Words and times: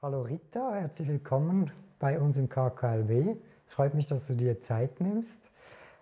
Hallo 0.00 0.22
Rita, 0.22 0.74
herzlich 0.74 1.08
willkommen 1.08 1.72
bei 1.98 2.20
uns 2.20 2.38
im 2.38 2.48
KKLW. 2.48 3.34
Es 3.66 3.74
freut 3.74 3.94
mich, 3.94 4.06
dass 4.06 4.28
du 4.28 4.34
dir 4.34 4.60
Zeit 4.60 5.00
nimmst. 5.00 5.50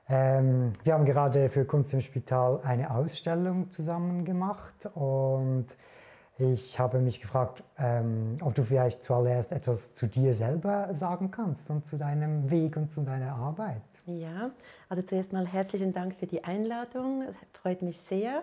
Ähm, 0.07 0.71
wir 0.85 0.93
haben 0.93 1.07
gerade 1.07 1.49
für 1.49 1.65
Kunst 1.65 1.95
im 1.95 2.03
Spital 2.03 2.61
eine 2.63 2.91
Ausstellung 2.91 3.71
zusammen 3.71 4.27
gemacht 4.27 4.91
und 4.93 5.69
ich 6.37 6.79
habe 6.79 6.99
mich 6.99 7.23
gefragt, 7.23 7.65
ähm, 7.79 8.37
ob 8.43 8.55
du 8.55 8.65
vielleicht 8.65 9.03
zuallererst 9.03 9.53
etwas 9.53 9.95
zu 9.95 10.07
dir 10.07 10.35
selber 10.35 10.95
sagen 10.95 11.31
kannst 11.31 11.71
und 11.71 11.87
zu 11.87 11.97
deinem 11.97 12.51
Weg 12.51 12.77
und 12.77 12.93
zu 12.93 13.01
deiner 13.01 13.35
Arbeit. 13.35 13.81
Ja, 14.05 14.51
also 14.91 15.03
zuerst 15.05 15.33
mal 15.33 15.47
herzlichen 15.47 15.95
Dank 15.95 16.15
für 16.15 16.27
die 16.27 16.45
Einladung. 16.45 17.25
Freut 17.55 17.81
mich 17.81 17.99
sehr. 17.99 18.43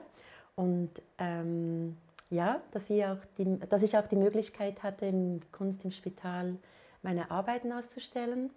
Und 0.56 0.90
ähm, 1.20 1.98
ja, 2.34 2.62
dass, 2.72 2.90
auch 2.90 3.24
die, 3.38 3.60
dass 3.70 3.84
ich 3.84 3.98
auch 3.98 4.08
die 4.08 4.16
Möglichkeit 4.16 4.84
hatte, 4.84 5.06
im 5.06 5.40
Kunst 5.52 5.86
im 5.86 5.92
Spital 5.92 6.56
meine 7.02 7.30
Arbeiten 7.32 7.72
auszustellen. 7.72 8.50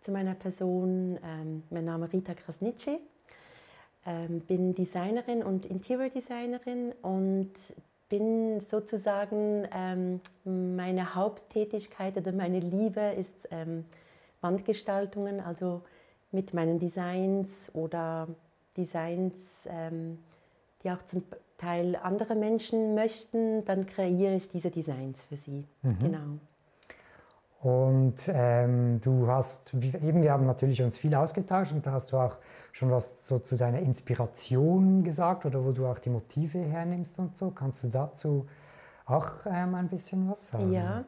Zu 0.00 0.12
meiner 0.12 0.34
Person, 0.34 1.18
ähm, 1.24 1.62
mein 1.70 1.84
Name 1.84 2.12
Rita 2.12 2.34
Krasnitschi, 2.34 2.98
ähm, 4.04 4.40
bin 4.40 4.74
Designerin 4.74 5.42
und 5.42 5.64
Interior 5.66 6.10
Designerin 6.10 6.92
und 7.02 7.52
bin 8.08 8.60
sozusagen, 8.60 9.66
ähm, 9.72 10.20
meine 10.44 11.14
Haupttätigkeit 11.14 12.16
oder 12.16 12.32
meine 12.32 12.60
Liebe 12.60 13.00
ist 13.16 13.48
ähm, 13.50 13.84
Wandgestaltungen, 14.40 15.40
also 15.40 15.82
mit 16.32 16.52
meinen 16.52 16.78
Designs 16.78 17.70
oder 17.74 18.28
Designs, 18.76 19.66
ähm, 19.66 20.18
die 20.82 20.90
auch 20.90 21.02
zum 21.06 21.22
Teil 21.62 21.96
andere 22.02 22.34
Menschen 22.34 22.94
möchten, 22.94 23.64
dann 23.64 23.86
kreiere 23.86 24.34
ich 24.34 24.48
diese 24.48 24.70
Designs 24.70 25.22
für 25.22 25.36
sie. 25.36 25.64
Mhm. 25.82 25.98
Genau. 26.00 26.38
Und 27.62 28.28
ähm, 28.34 29.00
du 29.00 29.28
hast, 29.28 29.72
eben, 29.72 30.22
wir 30.22 30.32
haben 30.32 30.46
natürlich 30.46 30.82
uns 30.82 30.98
viel 30.98 31.14
ausgetauscht 31.14 31.72
und 31.72 31.86
da 31.86 31.92
hast 31.92 32.10
du 32.10 32.16
auch 32.16 32.36
schon 32.72 32.90
was 32.90 33.24
so 33.28 33.38
zu 33.38 33.56
deiner 33.56 33.78
Inspiration 33.78 35.04
gesagt 35.04 35.46
oder 35.46 35.64
wo 35.64 35.70
du 35.70 35.86
auch 35.86 36.00
die 36.00 36.10
Motive 36.10 36.58
hernimmst 36.58 37.20
und 37.20 37.38
so. 37.38 37.52
Kannst 37.52 37.84
du 37.84 37.88
dazu 37.88 38.46
auch 39.06 39.46
ähm, 39.46 39.76
ein 39.76 39.88
bisschen 39.88 40.28
was 40.28 40.48
sagen? 40.48 40.72
Ja, 40.72 41.04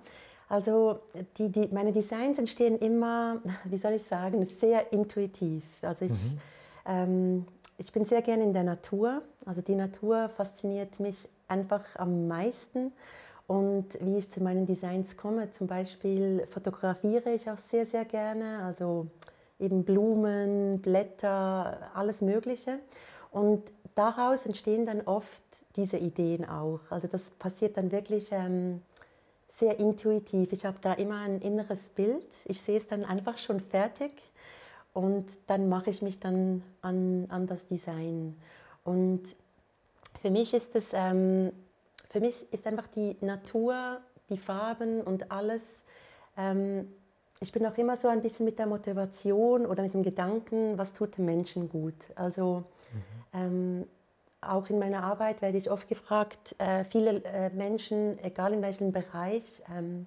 also 0.49 1.01
die, 1.39 1.49
die, 1.49 1.69
meine 1.73 1.91
Designs 1.91 2.39
entstehen 2.39 2.79
immer, 2.79 3.41
wie 3.65 3.77
soll 3.77 3.95
ich 3.95 4.05
sagen, 4.05 4.47
sehr 4.47 4.93
intuitiv. 4.93 5.65
Also 5.83 6.05
ich, 6.05 6.13
mhm. 6.13 6.41
ähm, 6.87 7.47
ich 7.79 7.93
bin 7.93 8.05
sehr 8.05 8.23
gerne 8.23 8.45
in 8.45 8.53
der 8.53 8.63
Natur. 8.63 9.23
Also 9.45 9.61
die 9.61 9.75
Natur 9.75 10.29
fasziniert 10.31 11.01
mich 11.01 11.29
einfach 11.49 11.85
am 11.97 12.29
meisten. 12.29 12.93
Und 13.47 13.87
wie 14.01 14.17
ich 14.17 14.31
zu 14.31 14.43
meinen 14.43 14.67
Designs 14.67 15.17
komme, 15.17 15.51
zum 15.53 15.67
Beispiel 15.67 16.47
fotografiere 16.51 17.31
ich 17.33 17.51
auch 17.51 17.59
sehr, 17.59 17.85
sehr 17.85 18.07
gerne, 18.07 18.61
also 18.65 19.07
eben 19.59 19.85
Blumen, 19.85 20.81
Blätter, 20.81 21.91
alles 21.95 22.23
Mögliche. 22.23 22.79
Und 23.31 23.63
daraus 23.95 24.47
entstehen 24.47 24.87
dann 24.87 25.03
oft 25.03 25.43
diese 25.77 25.99
Ideen 25.99 26.49
auch. 26.49 26.81
Also 26.89 27.07
das 27.07 27.31
passiert 27.33 27.77
dann 27.77 27.93
wirklich 27.93 28.29
ähm, 28.33 28.81
sehr 29.53 29.79
intuitiv. 29.79 30.53
Ich 30.53 30.65
habe 30.65 30.79
da 30.81 30.95
immer 30.95 31.21
ein 31.21 31.41
inneres 31.41 31.91
Bild. 31.91 32.27
Ich 32.47 32.63
sehe 32.63 32.79
es 32.79 32.89
dann 32.89 33.05
einfach 33.05 33.37
schon 33.37 33.61
fertig 33.61 34.13
und 34.95 35.27
dann 35.47 35.69
mache 35.69 35.91
ich 35.91 36.01
mich 36.01 36.19
dann 36.19 36.63
an, 36.81 37.27
an 37.29 37.47
das 37.47 37.67
Design. 37.67 38.37
Und 38.85 39.23
für 40.21 40.31
mich 40.31 40.55
ist 40.55 40.75
es 40.75 40.93
ähm, 40.95 41.53
für 42.15 42.21
mich 42.21 42.47
ist 42.53 42.65
einfach 42.69 42.87
die 42.87 43.17
Natur, 43.23 43.99
die 44.31 44.37
Farben 44.37 45.01
und 45.01 45.33
alles, 45.33 45.83
ähm, 46.37 46.89
ich 47.41 47.51
bin 47.51 47.67
auch 47.67 47.77
immer 47.77 47.97
so 47.97 48.07
ein 48.07 48.23
bisschen 48.23 48.47
mit 48.47 48.61
der 48.61 48.67
Motivation 48.67 49.67
oder 49.67 49.83
mit 49.83 49.95
dem 49.95 50.05
Gedanken, 50.05 50.79
was 50.79 50.93
tut 50.93 51.19
dem 51.19 51.25
Menschen 51.25 51.69
gut. 51.69 51.97
Also 52.15 52.63
mhm. 52.93 53.03
ähm, 53.33 53.87
auch 54.41 54.71
in 54.71 54.79
meiner 54.79 55.03
Arbeit 55.03 55.43
werde 55.43 55.59
ich 55.59 55.73
oft 55.73 55.89
gefragt, 55.89 56.55
äh, 56.59 56.85
viele 56.85 57.25
äh, 57.25 57.51
Menschen, 57.51 58.17
egal 58.23 58.53
in 58.53 58.63
welchem 58.63 58.93
Bereich, 58.93 59.43
ähm, 59.77 60.07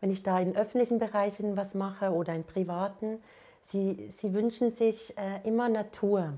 wenn 0.00 0.10
ich 0.10 0.22
da 0.22 0.40
in 0.40 0.56
öffentlichen 0.56 0.98
Bereichen 0.98 1.58
was 1.58 1.74
mache 1.74 2.12
oder 2.12 2.34
in 2.34 2.44
privaten, 2.44 3.22
sie, 3.64 4.10
sie 4.16 4.32
wünschen 4.34 4.74
sich 4.74 5.16
äh, 5.16 5.46
immer 5.46 5.68
Natur. 5.68 6.34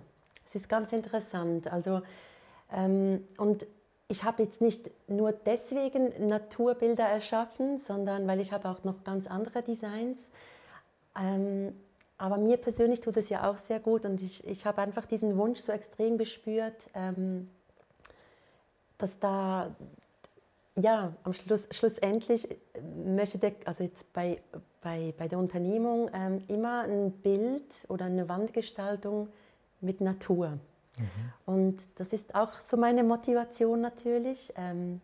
Es 0.48 0.54
ist 0.54 0.68
ganz 0.68 0.92
interessant. 0.92 1.70
Also, 1.70 2.02
ähm, 2.72 3.26
und 3.36 3.66
ich 4.08 4.24
habe 4.24 4.44
jetzt 4.44 4.60
nicht 4.60 4.90
nur 5.08 5.32
deswegen 5.32 6.28
Naturbilder 6.28 7.04
erschaffen, 7.04 7.78
sondern 7.78 8.26
weil 8.26 8.40
ich 8.40 8.52
habe 8.52 8.68
auch 8.68 8.84
noch 8.84 9.02
ganz 9.04 9.26
andere 9.26 9.62
Designs. 9.62 10.30
Ähm, 11.18 11.74
aber 12.18 12.38
mir 12.38 12.56
persönlich 12.56 13.00
tut 13.00 13.16
es 13.16 13.28
ja 13.28 13.50
auch 13.50 13.58
sehr 13.58 13.80
gut 13.80 14.04
und 14.04 14.22
ich, 14.22 14.46
ich 14.46 14.64
habe 14.64 14.80
einfach 14.80 15.04
diesen 15.04 15.36
Wunsch 15.36 15.60
so 15.60 15.72
extrem 15.72 16.16
gespürt, 16.16 16.88
ähm, 16.94 17.50
dass 18.96 19.18
da, 19.18 19.74
ja, 20.78 21.14
am 21.22 21.32
Schluss, 21.32 21.68
schlussendlich 21.70 22.48
möchte 23.04 23.38
der, 23.38 23.52
also 23.64 23.84
jetzt 23.84 24.12
bei, 24.12 24.40
bei, 24.82 25.14
bei 25.16 25.26
der 25.26 25.38
Unternehmung 25.38 26.10
ähm, 26.12 26.42
immer 26.48 26.82
ein 26.82 27.12
Bild 27.12 27.64
oder 27.88 28.04
eine 28.04 28.28
Wandgestaltung 28.28 29.28
mit 29.80 30.00
Natur. 30.00 30.58
Mhm. 30.98 31.32
Und 31.46 31.82
das 31.96 32.12
ist 32.12 32.34
auch 32.34 32.52
so 32.52 32.76
meine 32.76 33.04
Motivation 33.04 33.80
natürlich. 33.80 34.52
Ähm, 34.56 35.00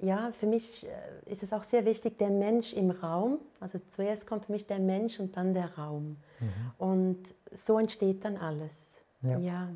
ja, 0.00 0.32
für 0.32 0.46
mich 0.46 0.86
äh, 0.86 1.30
ist 1.30 1.42
es 1.42 1.52
auch 1.52 1.62
sehr 1.62 1.84
wichtig, 1.84 2.18
der 2.18 2.30
Mensch 2.30 2.72
im 2.72 2.90
Raum. 2.90 3.38
Also 3.60 3.80
zuerst 3.90 4.26
kommt 4.26 4.46
für 4.46 4.52
mich 4.52 4.66
der 4.66 4.80
Mensch 4.80 5.20
und 5.20 5.36
dann 5.36 5.54
der 5.54 5.76
Raum. 5.76 6.16
Mhm. 6.40 6.48
Und 6.78 7.34
so 7.52 7.78
entsteht 7.78 8.24
dann 8.24 8.36
alles. 8.36 8.72
Ja. 9.22 9.38
ja. 9.38 9.68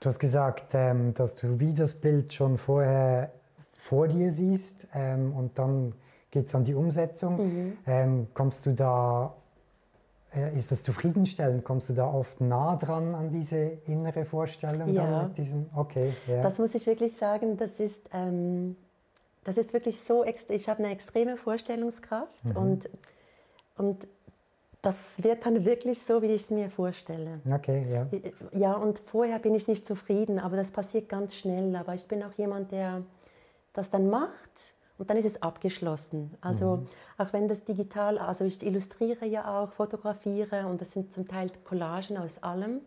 Du 0.00 0.06
hast 0.06 0.20
gesagt, 0.20 0.74
ähm, 0.74 1.12
dass 1.14 1.34
du 1.34 1.58
wie 1.58 1.74
das 1.74 2.00
Bild 2.00 2.32
schon 2.32 2.56
vorher 2.56 3.32
vor 3.78 4.08
dir 4.08 4.30
siehst 4.32 4.88
ähm, 4.92 5.32
und 5.32 5.58
dann 5.58 5.94
geht 6.30 6.48
es 6.48 6.54
an 6.54 6.64
die 6.64 6.74
Umsetzung. 6.74 7.36
Mhm. 7.36 7.78
Ähm, 7.86 8.26
kommst 8.34 8.66
du 8.66 8.74
da 8.74 9.32
äh, 10.34 10.56
ist 10.56 10.70
das 10.70 10.82
zufriedenstellend? 10.82 11.64
Kommst 11.64 11.88
du 11.88 11.94
da 11.94 12.12
oft 12.12 12.40
nah 12.40 12.76
dran 12.76 13.14
an 13.14 13.30
diese 13.30 13.78
innere 13.86 14.26
Vorstellung? 14.26 14.92
Ja, 14.92 15.22
mit 15.22 15.38
diesem, 15.38 15.66
okay, 15.74 16.12
ja. 16.26 16.42
das 16.42 16.58
muss 16.58 16.74
ich 16.74 16.86
wirklich 16.86 17.16
sagen, 17.16 17.56
das 17.56 17.80
ist, 17.80 18.00
ähm, 18.12 18.76
das 19.44 19.56
ist 19.56 19.72
wirklich 19.72 20.00
so, 20.00 20.24
ich 20.24 20.68
habe 20.68 20.84
eine 20.84 20.92
extreme 20.92 21.38
Vorstellungskraft 21.38 22.44
mhm. 22.44 22.56
und, 22.56 22.90
und 23.78 24.08
das 24.82 25.22
wird 25.22 25.44
dann 25.46 25.64
wirklich 25.64 26.02
so, 26.02 26.20
wie 26.22 26.26
ich 26.26 26.42
es 26.42 26.50
mir 26.50 26.70
vorstelle. 26.70 27.40
Okay, 27.50 27.86
ja. 27.90 28.06
Ja, 28.52 28.74
und 28.74 29.00
vorher 29.00 29.38
bin 29.38 29.54
ich 29.54 29.66
nicht 29.66 29.86
zufrieden, 29.86 30.38
aber 30.38 30.56
das 30.56 30.70
passiert 30.70 31.08
ganz 31.08 31.34
schnell. 31.34 31.74
Aber 31.74 31.94
ich 31.94 32.06
bin 32.06 32.22
auch 32.22 32.32
jemand, 32.34 32.70
der 32.70 33.02
das 33.78 33.90
dann 33.90 34.10
macht 34.10 34.50
und 34.98 35.08
dann 35.08 35.16
ist 35.16 35.24
es 35.24 35.42
abgeschlossen. 35.42 36.36
Also 36.40 36.76
mhm. 36.76 36.86
auch 37.16 37.32
wenn 37.32 37.48
das 37.48 37.64
digital, 37.64 38.18
also 38.18 38.44
ich 38.44 38.64
illustriere 38.64 39.24
ja 39.26 39.62
auch, 39.62 39.70
fotografiere 39.70 40.66
und 40.66 40.80
das 40.80 40.92
sind 40.92 41.12
zum 41.12 41.26
Teil 41.28 41.50
Collagen 41.64 42.18
aus 42.18 42.42
allem. 42.42 42.80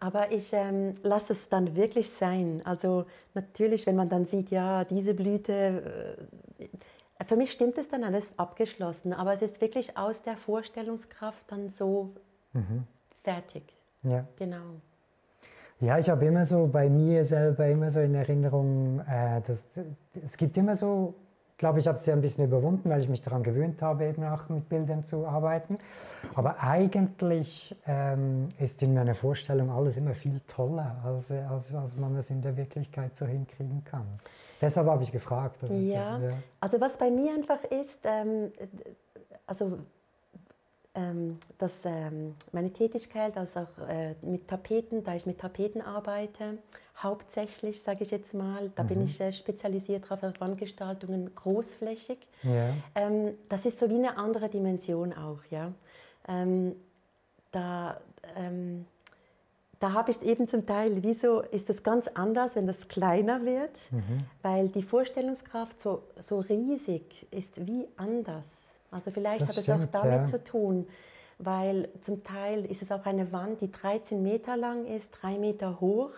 Aber 0.00 0.32
ich 0.32 0.52
ähm, 0.52 0.94
lasse 1.02 1.32
es 1.32 1.48
dann 1.48 1.76
wirklich 1.76 2.10
sein. 2.10 2.62
Also 2.64 3.06
natürlich, 3.32 3.86
wenn 3.86 3.96
man 3.96 4.08
dann 4.08 4.26
sieht, 4.26 4.50
ja, 4.50 4.84
diese 4.84 5.14
Blüte, 5.14 6.18
äh, 6.58 7.24
für 7.24 7.36
mich 7.36 7.52
stimmt 7.52 7.78
es 7.78 7.88
dann 7.88 8.04
alles 8.04 8.38
abgeschlossen. 8.38 9.12
Aber 9.12 9.32
es 9.32 9.42
ist 9.42 9.60
wirklich 9.60 9.96
aus 9.96 10.22
der 10.22 10.36
Vorstellungskraft 10.36 11.50
dann 11.50 11.70
so 11.70 12.14
mhm. 12.52 12.86
fertig. 13.22 13.62
Ja. 14.02 14.26
Genau. 14.36 14.80
Ja, 15.80 15.98
ich 15.98 16.08
habe 16.08 16.24
immer 16.24 16.44
so 16.44 16.66
bei 16.66 16.88
mir 16.88 17.24
selber 17.24 17.66
immer 17.66 17.90
so 17.90 18.00
in 18.00 18.14
Erinnerung, 18.14 19.00
äh, 19.00 19.40
dass, 19.40 19.64
es 20.24 20.36
gibt 20.36 20.56
immer 20.56 20.76
so, 20.76 21.14
ich 21.52 21.58
glaube, 21.58 21.78
ich 21.78 21.86
habe 21.86 21.98
es 21.98 22.06
ja 22.06 22.14
ein 22.14 22.20
bisschen 22.20 22.44
überwunden, 22.46 22.88
weil 22.88 23.00
ich 23.00 23.08
mich 23.08 23.22
daran 23.22 23.42
gewöhnt 23.42 23.82
habe, 23.82 24.06
eben 24.06 24.24
auch 24.24 24.48
mit 24.48 24.68
Bildern 24.68 25.02
zu 25.04 25.26
arbeiten. 25.26 25.78
Aber 26.34 26.56
eigentlich 26.60 27.76
ähm, 27.86 28.48
ist 28.58 28.82
in 28.82 28.94
meiner 28.94 29.14
Vorstellung 29.14 29.70
alles 29.70 29.96
immer 29.96 30.14
viel 30.14 30.40
toller, 30.46 30.96
als, 31.04 31.30
als, 31.30 31.74
als 31.74 31.96
man 31.96 32.16
es 32.16 32.30
in 32.30 32.40
der 32.40 32.56
Wirklichkeit 32.56 33.16
so 33.16 33.26
hinkriegen 33.26 33.84
kann. 33.84 34.06
Deshalb 34.60 34.86
habe 34.86 35.02
ich 35.02 35.12
gefragt. 35.12 35.62
ja, 35.62 35.68
so, 35.68 36.24
ja, 36.26 36.32
also 36.60 36.80
was 36.80 36.96
bei 36.96 37.10
mir 37.10 37.34
einfach 37.34 37.62
ist, 37.64 38.00
ähm, 38.04 38.52
also 39.46 39.78
dass 41.58 41.84
ähm, 41.84 42.36
meine 42.52 42.72
Tätigkeit, 42.72 43.36
also 43.36 43.60
auch 43.60 43.88
äh, 43.88 44.14
mit 44.22 44.46
Tapeten, 44.46 45.02
da 45.02 45.14
ich 45.16 45.26
mit 45.26 45.40
Tapeten 45.40 45.80
arbeite, 45.80 46.58
hauptsächlich, 47.02 47.82
sage 47.82 48.04
ich 48.04 48.12
jetzt 48.12 48.32
mal, 48.34 48.70
da 48.76 48.84
mhm. 48.84 48.88
bin 48.88 49.04
ich 49.04 49.20
äh, 49.20 49.32
spezialisiert 49.32 50.04
darauf, 50.04 50.22
auf 50.22 50.40
Wandgestaltungen 50.40 51.34
großflächig. 51.34 52.18
Ja. 52.44 52.74
Ähm, 52.94 53.34
das 53.48 53.66
ist 53.66 53.80
so 53.80 53.90
wie 53.90 53.96
eine 53.96 54.16
andere 54.16 54.48
Dimension 54.48 55.12
auch, 55.12 55.40
ja. 55.50 55.72
Ähm, 56.28 56.76
da, 57.50 58.00
ähm, 58.36 58.86
da 59.80 59.92
habe 59.92 60.12
ich 60.12 60.22
eben 60.22 60.48
zum 60.48 60.64
Teil, 60.64 61.02
wieso 61.02 61.40
ist 61.40 61.68
das 61.68 61.82
ganz 61.82 62.08
anders, 62.08 62.54
wenn 62.54 62.68
das 62.68 62.86
kleiner 62.86 63.44
wird, 63.44 63.76
mhm. 63.90 64.24
weil 64.42 64.68
die 64.68 64.82
Vorstellungskraft 64.82 65.80
so, 65.80 66.04
so 66.18 66.38
riesig 66.38 67.26
ist 67.32 67.66
wie 67.66 67.88
anders. 67.96 68.73
Also 68.94 69.10
vielleicht 69.10 69.42
das 69.42 69.50
hat 69.50 69.58
es 69.58 69.68
auch 69.68 69.84
damit 69.86 70.20
ja. 70.20 70.24
zu 70.26 70.42
tun, 70.42 70.86
weil 71.38 71.88
zum 72.02 72.22
Teil 72.22 72.64
ist 72.64 72.80
es 72.80 72.92
auch 72.92 73.04
eine 73.06 73.32
Wand, 73.32 73.60
die 73.60 73.70
13 73.70 74.22
Meter 74.22 74.56
lang 74.56 74.86
ist, 74.86 75.10
3 75.20 75.38
Meter 75.38 75.80
hoch. 75.80 76.10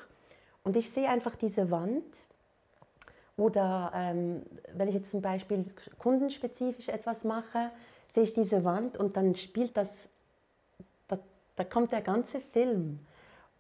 Und 0.62 0.76
ich 0.76 0.90
sehe 0.90 1.08
einfach 1.08 1.36
diese 1.36 1.70
Wand. 1.70 2.04
Oder 3.36 3.92
ähm, 3.94 4.42
wenn 4.74 4.88
ich 4.88 4.94
jetzt 4.94 5.10
zum 5.10 5.22
Beispiel 5.22 5.64
kundenspezifisch 5.98 6.88
etwas 6.88 7.24
mache, 7.24 7.70
sehe 8.14 8.24
ich 8.24 8.34
diese 8.34 8.64
Wand 8.64 8.98
und 8.98 9.16
dann 9.16 9.34
spielt 9.34 9.76
das, 9.76 10.08
da, 11.08 11.18
da 11.56 11.64
kommt 11.64 11.92
der 11.92 12.00
ganze 12.00 12.40
Film. 12.40 13.00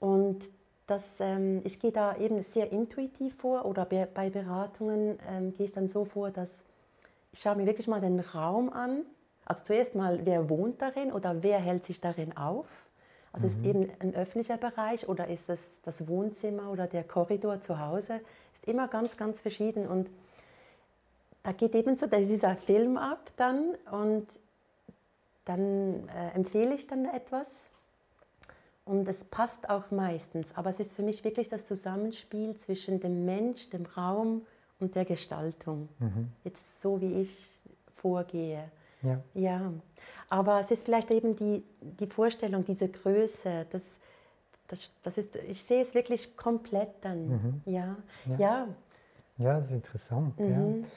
Und 0.00 0.44
das, 0.86 1.20
ähm, 1.20 1.60
ich 1.64 1.80
gehe 1.80 1.92
da 1.92 2.16
eben 2.16 2.42
sehr 2.42 2.72
intuitiv 2.72 3.36
vor 3.36 3.64
oder 3.64 3.84
bei, 3.84 4.30
Beratungen 4.30 5.18
ähm, 5.28 5.52
gehe 5.52 5.66
ich 5.66 5.72
dann 5.72 5.88
so 5.88 6.04
vor, 6.04 6.30
dass 6.30 6.64
ich 7.36 7.42
schaue 7.42 7.56
mir 7.56 7.66
wirklich 7.66 7.86
mal 7.86 8.00
den 8.00 8.18
Raum 8.18 8.72
an. 8.72 9.02
Also 9.44 9.62
zuerst 9.62 9.94
mal, 9.94 10.20
wer 10.24 10.48
wohnt 10.48 10.80
darin 10.80 11.12
oder 11.12 11.42
wer 11.42 11.58
hält 11.58 11.84
sich 11.84 12.00
darin 12.00 12.34
auf? 12.34 12.66
Also 13.30 13.46
mhm. 13.46 13.52
ist 13.52 13.64
eben 13.64 13.92
ein 14.00 14.14
öffentlicher 14.14 14.56
Bereich 14.56 15.06
oder 15.06 15.28
ist 15.28 15.50
es 15.50 15.82
das 15.82 16.08
Wohnzimmer 16.08 16.70
oder 16.70 16.86
der 16.86 17.04
Korridor 17.04 17.60
zu 17.60 17.78
Hause? 17.78 18.20
Ist 18.54 18.66
immer 18.66 18.88
ganz, 18.88 19.18
ganz 19.18 19.38
verschieden 19.38 19.86
und 19.86 20.08
da 21.42 21.52
geht 21.52 21.74
eben 21.74 21.96
so 21.96 22.06
dieser 22.06 22.56
Film 22.56 22.96
ab 22.96 23.30
dann 23.36 23.76
und 23.90 24.26
dann 25.44 26.08
äh, 26.08 26.34
empfehle 26.34 26.74
ich 26.74 26.86
dann 26.86 27.04
etwas 27.04 27.68
und 28.86 29.06
es 29.08 29.24
passt 29.24 29.68
auch 29.68 29.90
meistens. 29.90 30.56
Aber 30.56 30.70
es 30.70 30.80
ist 30.80 30.94
für 30.94 31.02
mich 31.02 31.22
wirklich 31.22 31.50
das 31.50 31.66
Zusammenspiel 31.66 32.56
zwischen 32.56 32.98
dem 32.98 33.26
Mensch, 33.26 33.68
dem 33.68 33.84
Raum 33.84 34.46
und 34.80 34.94
der 34.94 35.04
Gestaltung. 35.04 35.88
Mhm. 35.98 36.30
Jetzt 36.44 36.80
so, 36.80 37.00
wie 37.00 37.20
ich 37.20 37.60
vorgehe. 37.94 38.64
Ja. 39.02 39.20
ja. 39.34 39.72
Aber 40.28 40.60
es 40.60 40.70
ist 40.70 40.84
vielleicht 40.84 41.10
eben 41.10 41.36
die, 41.36 41.64
die 41.80 42.06
Vorstellung, 42.06 42.64
diese 42.64 42.88
Größe, 42.88 43.66
das, 43.70 43.98
das, 44.68 44.90
das 45.02 45.18
ist, 45.18 45.36
ich 45.36 45.62
sehe 45.62 45.80
es 45.82 45.94
wirklich 45.94 46.36
komplett 46.36 46.90
dann. 47.02 47.28
Mhm. 47.28 47.60
Ja. 47.64 47.96
ja. 48.26 48.36
Ja. 48.38 48.68
ja. 49.38 49.56
das 49.58 49.66
ist 49.66 49.72
interessant. 49.72 50.38
Mhm. 50.38 50.84
Ja. 50.84 50.88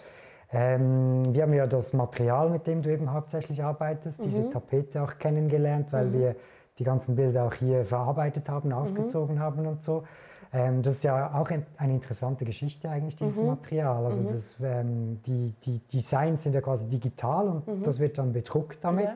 Ähm, 0.51 1.23
wir 1.33 1.43
haben 1.43 1.53
ja 1.53 1.67
das 1.67 1.93
Material, 1.93 2.49
mit 2.49 2.65
dem 2.65 2.81
du 2.81 2.91
eben 2.91 3.11
hauptsächlich 3.13 3.63
arbeitest, 3.63 4.25
diese 4.25 4.41
mhm. 4.41 4.49
Tapete 4.49 5.03
auch 5.03 5.19
kennengelernt, 5.19 5.93
weil 5.93 6.07
mhm. 6.07 6.13
wir 6.13 6.35
die 6.79 6.83
ganzen 6.83 7.15
Bilder 7.15 7.45
auch 7.45 7.53
hier 7.53 7.85
verarbeitet 7.85 8.49
haben, 8.49 8.73
aufgezogen 8.73 9.35
mhm. 9.35 9.39
haben 9.39 9.67
und 9.67 9.83
so. 9.83 10.05
Ähm, 10.51 10.81
das 10.81 10.95
ist 10.95 11.03
ja 11.03 11.39
auch 11.39 11.49
eine 11.49 11.93
interessante 11.93 12.43
Geschichte 12.45 12.89
eigentlich, 12.89 13.15
dieses 13.15 13.39
mhm. 13.39 13.47
Material. 13.47 14.05
Also 14.05 14.23
mhm. 14.23 14.27
das, 14.27 14.55
ähm, 14.63 15.21
die, 15.25 15.53
die 15.63 15.79
Designs 15.79 16.43
sind 16.43 16.53
ja 16.53 16.61
quasi 16.61 16.87
digital 16.87 17.47
und 17.47 17.67
mhm. 17.67 17.83
das 17.83 17.99
wird 17.99 18.17
dann 18.17 18.33
bedruckt 18.33 18.83
damit. 18.83 19.05
Ja. 19.05 19.15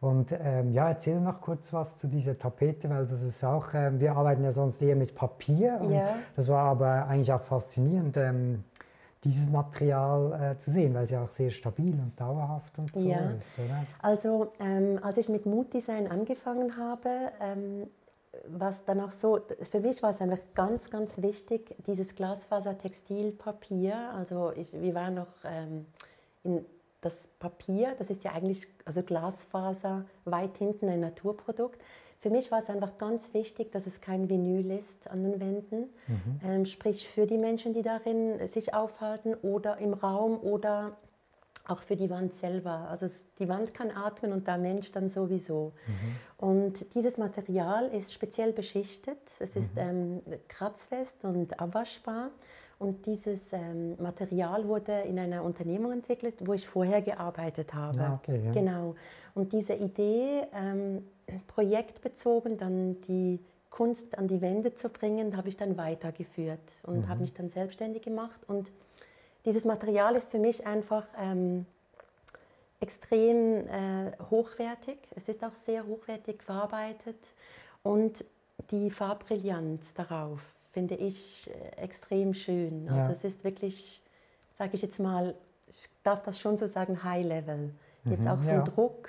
Und 0.00 0.32
ähm, 0.38 0.72
ja, 0.72 0.88
erzähl 0.88 1.18
noch 1.18 1.40
kurz 1.40 1.72
was 1.72 1.96
zu 1.96 2.08
dieser 2.08 2.36
Tapete, 2.36 2.90
weil 2.90 3.06
das 3.06 3.22
ist 3.22 3.42
auch, 3.42 3.68
ähm, 3.72 4.00
wir 4.00 4.14
arbeiten 4.14 4.44
ja 4.44 4.52
sonst 4.52 4.82
eher 4.82 4.96
mit 4.96 5.14
Papier 5.14 5.80
und 5.80 5.92
ja. 5.92 6.04
das 6.36 6.48
war 6.48 6.64
aber 6.64 7.06
eigentlich 7.06 7.32
auch 7.32 7.40
faszinierend 7.40 8.18
ähm, 8.18 8.64
dieses 9.24 9.48
Material 9.48 10.52
äh, 10.52 10.58
zu 10.58 10.70
sehen, 10.70 10.92
weil 10.92 11.04
es 11.04 11.10
ja 11.10 11.24
auch 11.24 11.30
sehr 11.30 11.50
stabil 11.50 11.94
und 11.94 12.20
dauerhaft 12.20 12.78
und 12.78 12.94
so 12.94 13.06
ja. 13.06 13.30
ist, 13.30 13.58
oder? 13.58 13.86
Also 14.02 14.52
ähm, 14.60 14.98
als 15.02 15.16
ich 15.16 15.30
mit 15.30 15.46
Mood 15.46 15.72
Design 15.72 16.06
angefangen 16.06 16.76
habe, 16.76 17.08
ähm, 17.40 17.86
was 18.48 18.84
dann 18.84 19.00
auch 19.00 19.12
so, 19.12 19.40
für 19.70 19.80
mich 19.80 20.02
war 20.02 20.10
es 20.10 20.20
einfach 20.20 20.38
ganz, 20.54 20.90
ganz 20.90 21.20
wichtig, 21.22 21.74
dieses 21.86 22.14
Glasfaser-Textilpapier, 22.14 24.12
also 24.14 24.52
ich, 24.56 24.72
wir 24.72 24.94
waren 24.94 25.14
noch 25.14 25.32
ähm, 25.44 25.86
in 26.42 26.64
das 27.00 27.28
Papier, 27.38 27.94
das 27.98 28.10
ist 28.10 28.24
ja 28.24 28.32
eigentlich, 28.32 28.66
also 28.84 29.02
Glasfaser, 29.02 30.04
weit 30.24 30.56
hinten 30.56 30.88
ein 30.88 31.00
Naturprodukt, 31.00 31.80
für 32.24 32.30
mich 32.30 32.50
war 32.50 32.60
es 32.60 32.70
einfach 32.70 32.96
ganz 32.96 33.34
wichtig, 33.34 33.70
dass 33.70 33.86
es 33.86 34.00
kein 34.00 34.30
Vinyl 34.30 34.70
ist 34.70 35.10
an 35.10 35.22
den 35.22 35.40
Wänden, 35.40 35.90
mhm. 36.06 36.40
ähm, 36.42 36.64
sprich 36.64 37.06
für 37.06 37.26
die 37.26 37.36
Menschen, 37.36 37.74
die 37.74 37.82
darin 37.82 38.46
sich 38.46 38.72
aufhalten 38.72 39.34
oder 39.42 39.76
im 39.76 39.92
Raum 39.92 40.38
oder 40.40 40.96
auch 41.66 41.82
für 41.82 41.96
die 41.96 42.10
Wand 42.10 42.34
selber. 42.34 42.88
Also 42.90 43.06
die 43.38 43.48
Wand 43.48 43.72
kann 43.72 43.90
atmen 43.90 44.32
und 44.32 44.46
der 44.46 44.58
Mensch 44.58 44.92
dann 44.92 45.08
sowieso. 45.08 45.72
Mhm. 45.86 46.46
Und 46.46 46.94
dieses 46.94 47.16
Material 47.16 47.86
ist 47.88 48.12
speziell 48.12 48.52
beschichtet. 48.52 49.18
Es 49.38 49.56
ist 49.56 49.74
mhm. 49.74 49.80
ähm, 49.80 50.22
kratzfest 50.48 51.24
und 51.24 51.58
abwaschbar. 51.58 52.30
Und 52.78 53.06
dieses 53.06 53.52
ähm, 53.52 53.96
Material 53.98 54.66
wurde 54.68 54.92
in 55.02 55.18
einer 55.18 55.42
Unternehmung 55.42 55.92
entwickelt, 55.92 56.34
wo 56.46 56.52
ich 56.52 56.66
vorher 56.66 57.00
gearbeitet 57.00 57.72
habe. 57.72 58.00
Ah, 58.00 58.14
okay, 58.20 58.42
ja. 58.44 58.52
Genau. 58.52 58.94
Und 59.34 59.52
diese 59.52 59.74
Idee, 59.74 60.42
ähm, 60.52 61.04
projektbezogen 61.46 62.58
dann 62.58 63.00
die 63.02 63.40
Kunst 63.70 64.18
an 64.18 64.28
die 64.28 64.40
Wände 64.40 64.74
zu 64.74 64.88
bringen, 64.88 65.36
habe 65.36 65.48
ich 65.48 65.56
dann 65.56 65.76
weitergeführt 65.76 66.60
und 66.84 67.00
mhm. 67.00 67.08
habe 67.08 67.22
mich 67.22 67.32
dann 67.32 67.48
selbstständig 67.48 68.02
gemacht. 68.02 68.40
Und 68.48 68.70
dieses 69.44 69.64
Material 69.64 70.16
ist 70.16 70.30
für 70.30 70.38
mich 70.38 70.66
einfach 70.66 71.04
ähm, 71.18 71.66
extrem 72.80 73.66
äh, 73.68 74.12
hochwertig. 74.30 74.98
Es 75.16 75.28
ist 75.28 75.44
auch 75.44 75.52
sehr 75.52 75.86
hochwertig 75.86 76.42
verarbeitet 76.42 77.16
und 77.82 78.24
die 78.70 78.90
Farbbrillanz 78.90 79.94
darauf 79.94 80.40
finde 80.72 80.94
ich 80.96 81.50
äh, 81.50 81.82
extrem 81.82 82.34
schön. 82.34 82.88
Also 82.88 83.10
ja. 83.10 83.10
es 83.10 83.24
ist 83.24 83.44
wirklich, 83.44 84.02
sage 84.58 84.72
ich 84.74 84.82
jetzt 84.82 84.98
mal, 84.98 85.34
ich 85.68 85.88
darf 86.02 86.22
das 86.22 86.38
schon 86.38 86.58
so 86.58 86.66
sagen, 86.66 87.02
High 87.04 87.26
Level. 87.26 87.70
Jetzt 88.04 88.24
mhm, 88.24 88.28
auch 88.28 88.38
vom 88.38 88.46
ja. 88.46 88.62
Druck 88.62 89.08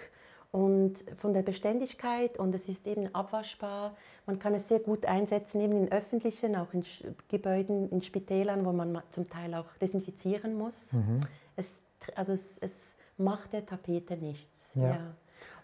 und 0.56 1.04
von 1.18 1.34
der 1.34 1.42
Beständigkeit 1.42 2.40
und 2.40 2.56
es 2.56 2.70
ist 2.70 2.88
eben 2.88 3.14
abwaschbar. 3.14 3.94
Man 4.26 4.40
kann 4.40 4.54
es 4.54 4.70
sehr 4.70 4.80
gut 4.80 5.06
einsetzen, 5.06 5.60
eben 5.60 5.76
in 5.76 5.92
öffentlichen, 5.92 6.56
auch 6.56 6.74
in 6.74 6.86
Gebäuden, 7.28 7.90
in 7.90 8.02
Spitälern, 8.02 8.66
wo 8.66 8.72
man 8.72 9.02
zum 9.12 9.30
Teil 9.30 9.54
auch 9.54 9.68
desinfizieren 9.82 10.58
muss. 10.58 10.94
Mhm. 10.94 11.20
Es, 11.58 11.82
also 12.16 12.32
es, 12.32 12.58
es, 12.62 12.96
macht 13.18 13.54
der 13.54 13.66
Tapete 13.66 14.18
nichts. 14.18 14.72
Ja. 14.76 14.90
ja. 14.90 15.16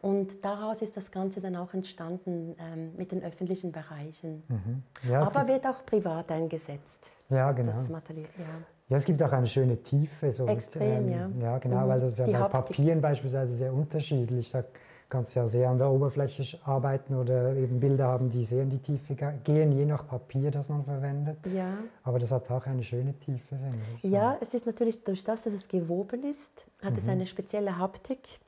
Und 0.01 0.43
daraus 0.43 0.81
ist 0.81 0.95
das 0.95 1.11
Ganze 1.11 1.41
dann 1.41 1.57
auch 1.57 1.73
entstanden 1.73 2.55
ähm, 2.59 2.95
mit 2.95 3.11
den 3.11 3.23
öffentlichen 3.23 3.71
Bereichen. 3.73 4.43
Mhm. 4.47 4.83
Ja, 5.09 5.21
Aber 5.21 5.47
wird 5.47 5.67
auch 5.67 5.85
privat 5.85 6.31
eingesetzt. 6.31 7.11
Ja, 7.29 7.51
genau. 7.51 7.71
Das 7.73 7.89
Material, 7.89 8.29
ja. 8.37 8.45
Ja, 8.91 8.97
es 8.97 9.05
gibt 9.05 9.23
auch 9.23 9.31
eine 9.31 9.47
schöne 9.47 9.77
Tiefe. 9.77 10.33
So 10.33 10.45
Extrem, 10.47 11.05
mit, 11.05 11.15
ähm, 11.15 11.33
ja. 11.39 11.51
Ja, 11.51 11.57
genau, 11.59 11.85
mhm. 11.85 11.87
weil 11.87 11.99
das 12.01 12.09
ist 12.09 12.19
ja 12.19 12.25
Die 12.25 12.33
bei 12.33 12.43
Papieren 12.43 12.99
beispielsweise 12.99 13.53
sehr 13.53 13.73
unterschiedlich. 13.73 14.51
Da 14.51 14.65
kannst 15.07 15.33
du 15.33 15.39
ja 15.39 15.47
sehr 15.47 15.69
an 15.69 15.77
der 15.77 15.89
Oberfläche 15.89 16.59
arbeiten 16.65 17.15
oder 17.15 17.55
eben 17.55 17.79
Bilder 17.79 18.07
haben, 18.07 18.29
die 18.29 18.43
sehr 18.43 18.63
in 18.63 18.69
die 18.69 18.79
Tiefe 18.79 19.15
gehen, 19.45 19.71
je 19.71 19.85
nach 19.85 20.05
Papier, 20.05 20.51
das 20.51 20.67
man 20.67 20.83
verwendet. 20.83 21.37
Ja. 21.55 21.77
Aber 22.03 22.19
das 22.19 22.33
hat 22.33 22.51
auch 22.51 22.65
eine 22.65 22.83
schöne 22.83 23.13
Tiefe, 23.13 23.55
finde 23.55 23.77
ich. 23.95 24.03
Ja, 24.03 24.37
es 24.41 24.53
ist 24.53 24.65
natürlich 24.65 25.01
durch 25.05 25.23
das, 25.23 25.43
dass 25.43 25.53
es 25.53 25.69
gewoben 25.69 26.25
ist, 26.25 26.67
hat 26.83 26.91
mhm. 26.91 26.99
es 26.99 27.07
eine 27.07 27.25
spezielle 27.25 27.77
Haptik. 27.77 28.39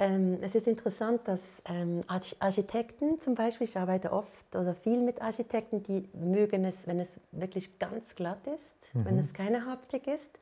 Ähm, 0.00 0.38
es 0.40 0.54
ist 0.54 0.66
interessant, 0.66 1.20
dass 1.26 1.62
ähm, 1.66 2.00
Architekten 2.06 3.20
zum 3.20 3.34
Beispiel, 3.34 3.66
ich 3.66 3.76
arbeite 3.76 4.12
oft 4.12 4.56
oder 4.56 4.74
viel 4.74 5.02
mit 5.02 5.20
Architekten, 5.20 5.82
die 5.82 6.08
mögen 6.14 6.64
es, 6.64 6.86
wenn 6.86 7.00
es 7.00 7.20
wirklich 7.32 7.78
ganz 7.78 8.14
glatt 8.14 8.46
ist, 8.46 8.94
mhm. 8.94 9.04
wenn 9.04 9.18
es 9.18 9.34
keine 9.34 9.66
Haptik 9.66 10.06
ist. 10.06 10.38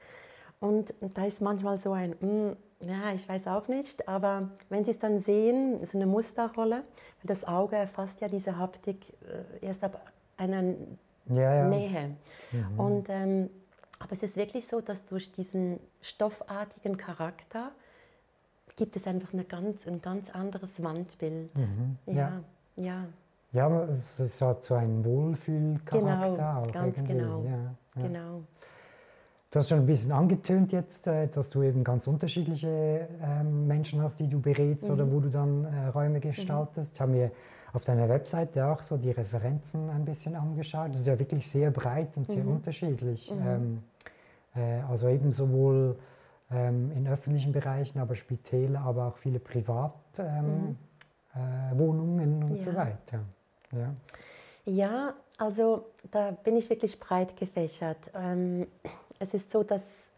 Und 0.61 0.95
da 1.01 1.25
ist 1.25 1.41
manchmal 1.41 1.79
so 1.79 1.93
ein, 1.93 2.11
mm, 2.21 2.57
ja, 2.87 3.13
ich 3.13 3.29
weiß 3.29 3.49
auch 3.49 3.67
nicht, 3.67 4.09
aber 4.09 4.49
wenn 4.69 4.85
Sie 4.85 4.93
es 4.93 5.01
dann 5.01 5.19
sehen, 5.19 5.85
so 5.85 5.99
eine 5.99 6.07
Musterrolle, 6.07 6.85
das 7.25 7.45
Auge 7.45 7.75
erfasst 7.75 8.21
ja 8.21 8.29
diese 8.29 8.57
Haptik 8.57 9.13
äh, 9.61 9.67
erst 9.67 9.83
ab 9.83 10.01
einer 10.37 10.63
ja, 11.31 11.55
ja. 11.55 11.65
Nähe. 11.65 12.17
Mhm. 12.53 12.81
Und, 12.81 13.09
ähm, 13.09 13.51
aber 13.99 14.13
es 14.13 14.23
ist 14.23 14.37
wirklich 14.37 14.69
so, 14.69 14.81
dass 14.81 15.05
durch 15.07 15.33
diesen 15.33 15.81
stoffartigen 16.01 16.97
Charakter 16.97 17.73
gibt 18.79 18.95
es 18.95 19.07
einfach 19.07 19.33
eine 19.33 19.45
ganz, 19.45 19.87
ein 19.87 20.01
ganz 20.01 20.31
anderes 20.31 20.83
Wandbild. 20.83 21.55
Mhm. 21.59 21.97
Ja, 22.07 22.41
ja. 22.77 23.05
Ja, 23.53 23.85
es 23.85 24.21
ist 24.21 24.41
halt 24.41 24.65
so 24.65 24.75
ein 24.75 25.05
Wohlfühlcharakter 25.05 26.33
genau, 26.33 26.61
auch. 26.61 26.73
Ganz 26.73 26.99
irgendwie. 26.99 27.15
genau. 27.15 27.45
Ja, 27.45 27.51
ja. 27.51 28.03
genau. 28.03 28.43
Du 29.51 29.59
hast 29.59 29.71
schon 29.71 29.79
ein 29.79 29.87
bisschen 29.87 30.13
angetönt 30.13 30.73
jetzt, 30.73 31.07
äh, 31.07 31.27
dass 31.27 31.49
du 31.49 31.63
eben 31.63 31.83
ganz 31.83 32.07
unterschiedliche 32.07 33.09
ähm, 33.23 33.67
Menschen 33.67 34.01
hast, 34.03 34.21
die 34.21 34.29
du 34.29 34.41
berätst 34.41 34.89
mhm. 34.89 34.95
oder 34.95 35.11
wo 35.11 35.21
du 35.21 35.31
dann 35.31 35.65
äh, 35.65 35.87
Räume 35.89 36.21
gestaltest. 36.21 36.91
Mhm. 36.91 36.95
Ich 36.95 37.01
habe 37.01 37.13
mir 37.13 37.31
auf 37.73 37.85
deiner 37.85 38.09
Webseite 38.09 38.67
auch 38.67 38.83
so 38.83 38.97
die 38.97 39.11
Referenzen 39.11 39.91
ein 39.91 40.05
bisschen 40.05 40.37
angeschaut. 40.37 40.91
Das 40.91 41.01
ist 41.01 41.07
ja 41.07 41.19
wirklich 41.19 41.49
sehr 41.49 41.71
breit 41.71 42.17
und 42.17 42.31
sehr 42.31 42.45
mhm. 42.45 42.57
unterschiedlich. 42.57 43.33
Mhm. 43.33 43.47
Ähm, 43.47 43.83
äh, 44.55 44.81
also 44.89 45.09
eben 45.09 45.33
sowohl 45.33 45.97
in 46.51 47.07
öffentlichen 47.07 47.53
Bereichen, 47.53 47.99
aber 47.99 48.15
Spitäler, 48.15 48.81
aber 48.81 49.09
auch 49.09 49.19
viele 49.19 49.39
Privatwohnungen 49.39 50.79
ähm, 51.39 52.39
mhm. 52.39 52.43
äh, 52.43 52.47
und 52.47 52.57
ja. 52.57 52.63
so 52.63 52.75
weiter. 52.75 53.21
Ja. 53.73 53.95
Ja, 54.65 55.15
also 55.39 55.87
da 56.11 56.31
bin 56.31 56.57
ich 56.57 56.69
wirklich 56.69 56.99
breit 57.01 57.37
gefächert. 57.37 58.11
Ähm, 58.15 58.67
es 59.19 59.35
ist 59.35 59.51
so, 59.51 59.63
dass 59.63 60.11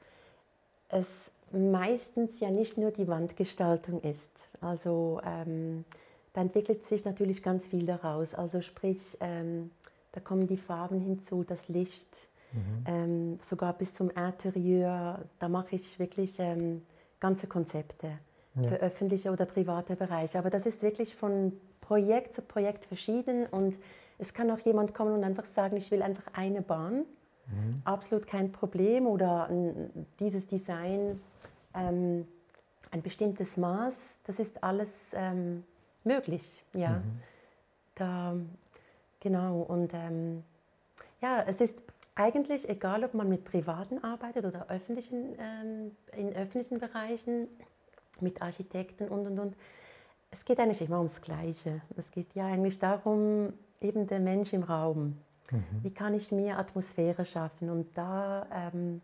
es 0.89 1.07
meistens 1.53 2.41
ja 2.41 2.51
nicht 2.51 2.79
nur 2.79 2.91
die 2.91 3.09
Wandgestaltung 3.09 4.01
ist. 4.03 4.31
Also 4.61 5.21
ähm, 5.25 5.85
da 6.33 6.41
entwickelt 6.41 6.85
sich 6.85 7.05
natürlich 7.05 7.43
ganz 7.43 7.67
viel 7.67 7.87
daraus. 7.87 8.35
Also 8.35 8.61
sprich, 8.61 9.17
ähm, 9.21 9.71
da 10.13 10.21
kommen 10.21 10.47
die 10.47 10.57
Farben 10.57 11.01
hinzu, 11.01 11.45
das 11.45 11.69
Licht, 11.69 12.09
mhm. 12.53 12.85
ähm, 12.87 13.39
sogar 13.43 13.73
bis 13.73 13.95
zum 13.95 14.11
Interieur. 14.11 15.21
Da 15.39 15.49
mache 15.49 15.77
ich 15.77 15.99
wirklich 15.99 16.39
ähm, 16.39 16.83
ganze 17.21 17.47
Konzepte 17.47 18.13
ja. 18.55 18.69
für 18.69 18.77
öffentliche 18.77 19.31
oder 19.31 19.47
private 19.47 19.97
Bereiche. 19.97 20.39
Aber 20.39 20.51
das 20.51 20.67
ist 20.67 20.83
wirklich 20.83 21.15
von 21.15 21.53
Projekt 21.81 22.35
zu 22.35 22.43
Projekt 22.43 22.85
verschieden 22.85 23.47
und 23.47 23.79
es 24.19 24.35
kann 24.35 24.51
auch 24.51 24.59
jemand 24.61 24.95
kommen 24.95 25.15
und 25.15 25.25
einfach 25.25 25.47
sagen, 25.47 25.77
ich 25.77 25.91
will 25.91 26.03
einfach 26.03 26.25
eine 26.35 26.61
Bahn. 26.61 27.05
Mhm. 27.47 27.83
Absolut 27.85 28.27
kein 28.27 28.53
Problem. 28.53 29.07
Oder 29.07 29.49
dieses 30.19 30.47
Design, 30.47 31.21
ähm, 31.75 32.27
ein 32.91 33.03
bestimmtes 33.03 33.57
Maß, 33.57 34.19
das 34.25 34.39
ist 34.39 34.63
alles 34.63 35.13
ähm, 35.15 35.65
möglich. 36.05 36.65
Ja. 36.75 36.99
Mhm. 36.99 37.23
Da, 37.95 38.35
genau. 39.21 39.61
Und 39.63 39.95
ähm, 39.95 40.43
ja, 41.21 41.43
es 41.47 41.61
ist 41.61 41.83
eigentlich 42.15 42.69
egal, 42.69 43.05
ob 43.05 43.15
man 43.15 43.29
mit 43.29 43.45
Privaten 43.45 44.03
arbeitet 44.03 44.45
oder 44.45 44.69
öffentlichen, 44.69 45.37
ähm, 45.39 45.97
in 46.17 46.35
öffentlichen 46.35 46.79
Bereichen, 46.79 47.49
mit 48.21 48.43
Architekten 48.43 49.09
und 49.09 49.27
und 49.27 49.39
und. 49.39 49.57
Es 50.31 50.45
geht 50.45 50.61
eigentlich 50.61 50.83
immer 50.83 50.99
ums 50.99 51.21
Gleiche. 51.21 51.81
Es 51.97 52.11
geht 52.11 52.35
ja 52.35 52.47
eigentlich 52.47 52.79
darum, 52.79 53.53
eben 53.81 54.07
der 54.07 54.21
Mensch 54.21 54.53
im 54.53 54.63
Raum. 54.63 55.17
Mhm. 55.51 55.65
Wie 55.83 55.91
kann 55.91 56.15
ich 56.15 56.31
mir 56.31 56.59
Atmosphäre 56.59 57.25
schaffen? 57.25 57.71
Und 57.71 57.97
da 57.97 58.47
ähm, 58.53 59.01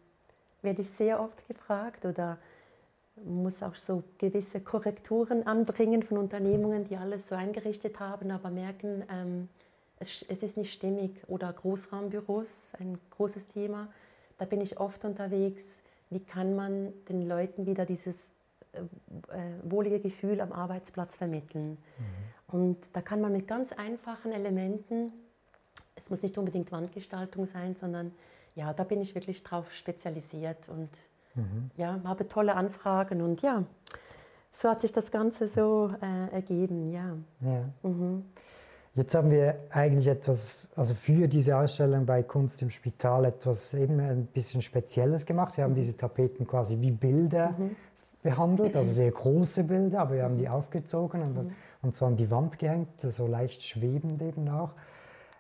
werde 0.63 0.83
ich 0.83 0.91
sehr 0.91 1.21
oft 1.21 1.47
gefragt 1.49 2.05
oder 2.05 2.39
muss 3.25 3.63
auch 3.63 3.75
so 3.75 4.05
gewisse 4.19 4.61
Korrekturen 4.61 5.47
anbringen 5.47 6.03
von 6.03 6.19
Unternehmungen, 6.19 6.85
die 6.85 6.97
alles 6.97 7.29
so 7.29 7.35
eingerichtet 7.35 7.99
haben, 7.99 8.31
aber 8.31 8.51
merken, 8.51 9.05
ähm, 9.11 9.49
es, 9.99 10.25
es, 10.29 10.43
ist 10.43 10.57
nicht 10.57 10.73
stimmig. 10.73 11.23
Oder 11.29 11.53
Großraumbüros, 11.53 12.73
ein 12.79 12.99
großes 13.11 13.49
Thema. 13.49 13.89
Da 14.39 14.45
bin 14.45 14.61
ich 14.61 14.79
oft 14.79 15.05
unterwegs. 15.05 15.65
Wie 16.11 16.21
kann 16.21 16.55
man 16.55 16.93
den 17.09 17.27
Leuten 17.27 17.67
wieder 17.67 17.85
dieses 17.85 18.31
äh, 18.73 18.81
äh, 18.81 19.53
wohlige 19.65 20.01
Gefühl 20.01 20.41
am 20.41 20.53
Arbeitsplatz 20.53 21.17
vermitteln? 21.17 21.79
Mhm. 21.99 22.55
Und 22.55 22.97
da 22.97 23.03
kann 23.03 23.21
man 23.21 23.33
mit 23.33 23.49
ganz 23.49 23.73
einfachen 23.73 24.33
Elementen, 24.33 25.13
es 25.97 26.11
muss 26.11 26.23
nicht 26.23 26.39
unbedingt 26.39 26.71
Wandgestaltung 26.71 27.47
sein, 27.47 27.75
sondern 27.75 28.13
ja, 28.55 28.73
da 28.73 28.85
bin 28.85 29.01
ich 29.01 29.15
wirklich 29.15 29.43
drauf 29.43 29.73
spezialisiert 29.73 30.69
und 30.69 30.91
Mhm. 31.37 31.71
Ja, 31.77 32.01
habe 32.05 32.27
tolle 32.27 32.55
Anfragen 32.55 33.21
und 33.21 33.43
ja, 33.43 33.65
so 34.51 34.71
hat 34.71 34.81
sich 34.81 34.93
das 34.93 35.11
Ganze 35.11 35.49
so 35.49 35.91
äh, 36.01 36.35
ergeben, 36.35 36.91
ja. 36.91 37.17
ja. 37.41 37.69
Mhm. 37.83 38.25
Jetzt 38.97 39.15
haben 39.15 39.31
wir 39.31 39.57
eigentlich 39.69 40.07
etwas, 40.07 40.71
also 40.75 40.95
für 40.95 41.29
diese 41.29 41.55
Ausstellung 41.59 42.07
bei 42.07 42.23
Kunst 42.23 42.63
im 42.63 42.71
Spital 42.71 43.27
etwas 43.27 43.75
eben 43.75 44.01
ein 44.01 44.25
bisschen 44.25 44.63
Spezielles 44.63 45.27
gemacht. 45.27 45.59
Wir 45.59 45.65
haben 45.65 45.73
mhm. 45.73 45.77
diese 45.77 45.95
Tapeten 45.95 46.47
quasi 46.47 46.81
wie 46.81 46.93
Bilder 46.93 47.55
mhm. 47.59 47.77
behandelt, 48.23 48.75
also 48.75 48.91
sehr 48.93 49.11
große 49.11 49.65
Bilder, 49.65 50.01
aber 50.01 50.15
wir 50.15 50.23
haben 50.23 50.39
die 50.39 50.49
aufgezogen 50.49 51.23
und, 51.23 51.37
mhm. 51.37 51.53
und 51.83 51.95
zwar 51.95 52.09
an 52.09 52.17
die 52.17 52.31
Wand 52.31 52.59
gehängt, 52.59 52.89
so 52.99 53.27
leicht 53.27 53.63
schwebend 53.63 54.23
eben 54.23 54.49
auch. 54.49 54.71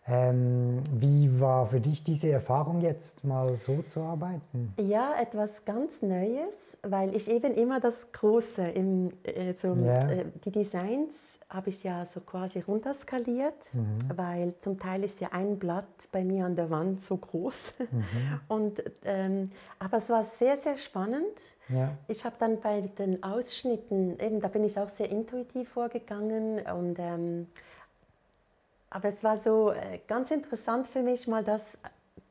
Ähm, 0.08 0.82
wie 0.92 1.40
war 1.40 1.66
für 1.66 1.80
dich 1.80 2.04
diese 2.04 2.30
Erfahrung 2.30 2.80
jetzt 2.80 3.24
mal 3.24 3.56
so 3.56 3.82
zu 3.82 4.00
arbeiten? 4.00 4.72
Ja, 4.78 5.14
etwas 5.20 5.64
ganz 5.64 6.00
Neues, 6.02 6.54
weil 6.82 7.14
ich 7.14 7.28
eben 7.28 7.54
immer 7.54 7.80
das 7.80 8.12
Große, 8.12 8.62
im, 8.68 9.10
äh, 9.24 9.54
so, 9.54 9.74
ja. 9.74 10.08
äh, 10.08 10.26
die 10.44 10.52
Designs 10.52 11.36
habe 11.48 11.70
ich 11.70 11.82
ja 11.82 12.06
so 12.06 12.20
quasi 12.20 12.60
runterskaliert, 12.60 13.54
mhm. 13.72 13.98
weil 14.16 14.54
zum 14.60 14.78
Teil 14.78 15.02
ist 15.04 15.20
ja 15.20 15.28
ein 15.32 15.58
Blatt 15.58 15.86
bei 16.12 16.24
mir 16.24 16.44
an 16.44 16.54
der 16.54 16.70
Wand 16.70 17.02
so 17.02 17.16
groß. 17.16 17.74
Mhm. 17.78 18.40
Und, 18.48 18.82
ähm, 19.04 19.50
aber 19.78 19.98
es 19.98 20.08
war 20.08 20.24
sehr, 20.24 20.56
sehr 20.56 20.76
spannend. 20.76 21.24
Ja. 21.68 21.96
Ich 22.06 22.24
habe 22.24 22.36
dann 22.38 22.60
bei 22.60 22.80
den 22.80 23.24
Ausschnitten, 23.24 24.18
eben 24.20 24.40
da 24.40 24.46
bin 24.46 24.62
ich 24.62 24.78
auch 24.78 24.88
sehr 24.88 25.10
intuitiv 25.10 25.68
vorgegangen 25.70 26.60
und 26.60 26.96
ähm, 27.00 27.48
aber 28.96 29.10
es 29.10 29.22
war 29.22 29.36
so 29.36 29.72
äh, 29.72 29.98
ganz 30.08 30.30
interessant 30.30 30.86
für 30.86 31.02
mich, 31.02 31.28
mal 31.28 31.44
das, 31.44 31.76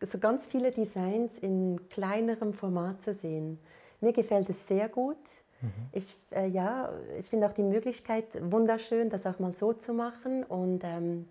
so 0.01 0.17
ganz 0.17 0.47
viele 0.47 0.71
Designs 0.71 1.37
in 1.37 1.79
kleinerem 1.89 2.53
Format 2.53 3.03
zu 3.03 3.13
sehen. 3.13 3.59
Mir 4.01 4.13
gefällt 4.13 4.49
es 4.49 4.67
sehr 4.67 4.89
gut. 4.89 5.19
Mhm. 5.61 5.69
Ich, 5.91 6.17
äh, 6.31 6.47
ja, 6.47 6.91
ich 7.19 7.29
finde 7.29 7.45
auch 7.45 7.53
die 7.53 7.61
Möglichkeit 7.61 8.25
wunderschön, 8.41 9.11
das 9.11 9.27
auch 9.27 9.37
mal 9.37 9.53
so 9.53 9.73
zu 9.73 9.93
machen. 9.93 10.43
Und 10.43 10.83
ähm, 10.83 11.27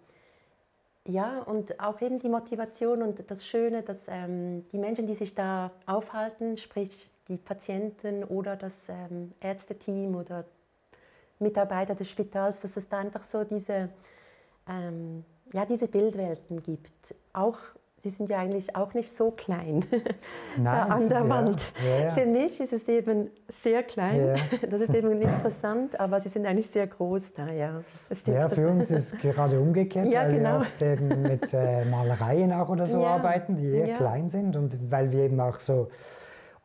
ja, 1.04 1.40
und 1.40 1.80
auch 1.80 2.00
eben 2.00 2.20
die 2.20 2.28
Motivation 2.28 3.02
und 3.02 3.28
das 3.28 3.44
Schöne, 3.44 3.82
dass 3.82 4.06
ähm, 4.06 4.64
die 4.70 4.78
Menschen, 4.78 5.08
die 5.08 5.16
sich 5.16 5.34
da 5.34 5.72
aufhalten, 5.86 6.58
sprich 6.58 7.10
die 7.26 7.38
Patienten 7.38 8.22
oder 8.22 8.54
das 8.54 8.88
ähm, 8.88 9.32
Ärzteteam 9.40 10.14
oder 10.14 10.44
Mitarbeiter 11.40 11.96
des 11.96 12.08
Spitals, 12.08 12.60
dass 12.60 12.76
es 12.76 12.88
da 12.88 12.98
einfach 12.98 13.24
so 13.24 13.42
diese 13.42 13.88
ähm, 14.68 15.24
ja, 15.52 15.64
diese 15.66 15.88
Bildwelten 15.88 16.62
gibt. 16.62 17.14
Auch, 17.32 17.58
sie 17.98 18.08
sind 18.10 18.28
ja 18.28 18.38
eigentlich 18.38 18.74
auch 18.76 18.94
nicht 18.94 19.16
so 19.16 19.30
klein 19.30 19.84
Nein, 20.58 20.90
an 20.90 21.08
der 21.08 21.28
Wand. 21.28 21.62
Ja, 21.84 22.04
ja. 22.06 22.10
Für 22.12 22.26
mich 22.26 22.60
ist 22.60 22.72
es 22.72 22.88
eben 22.88 23.30
sehr 23.62 23.82
klein. 23.82 24.26
Ja. 24.26 24.34
Das 24.70 24.80
ist 24.80 24.94
eben 24.94 25.20
interessant, 25.20 25.98
aber 26.00 26.20
sie 26.20 26.28
sind 26.28 26.46
eigentlich 26.46 26.68
sehr 26.68 26.86
groß 26.86 27.34
da. 27.34 27.50
Ja, 27.50 27.82
ja 28.26 28.48
für 28.48 28.68
uns 28.68 28.90
ist 28.90 29.14
es 29.14 29.18
gerade 29.20 29.60
umgekehrt, 29.60 30.12
weil 30.12 30.34
genau. 30.34 30.50
wir 30.50 30.58
oft 30.58 30.82
eben 30.82 31.22
mit 31.22 31.52
äh, 31.52 31.84
Malereien 31.84 32.52
auch 32.52 32.68
oder 32.68 32.86
so 32.86 33.04
arbeiten, 33.04 33.56
die 33.56 33.70
eher 33.70 33.94
klein 33.94 34.28
sind 34.28 34.56
und 34.56 34.90
weil 34.90 35.12
wir 35.12 35.24
eben 35.24 35.40
auch 35.40 35.60
so 35.60 35.88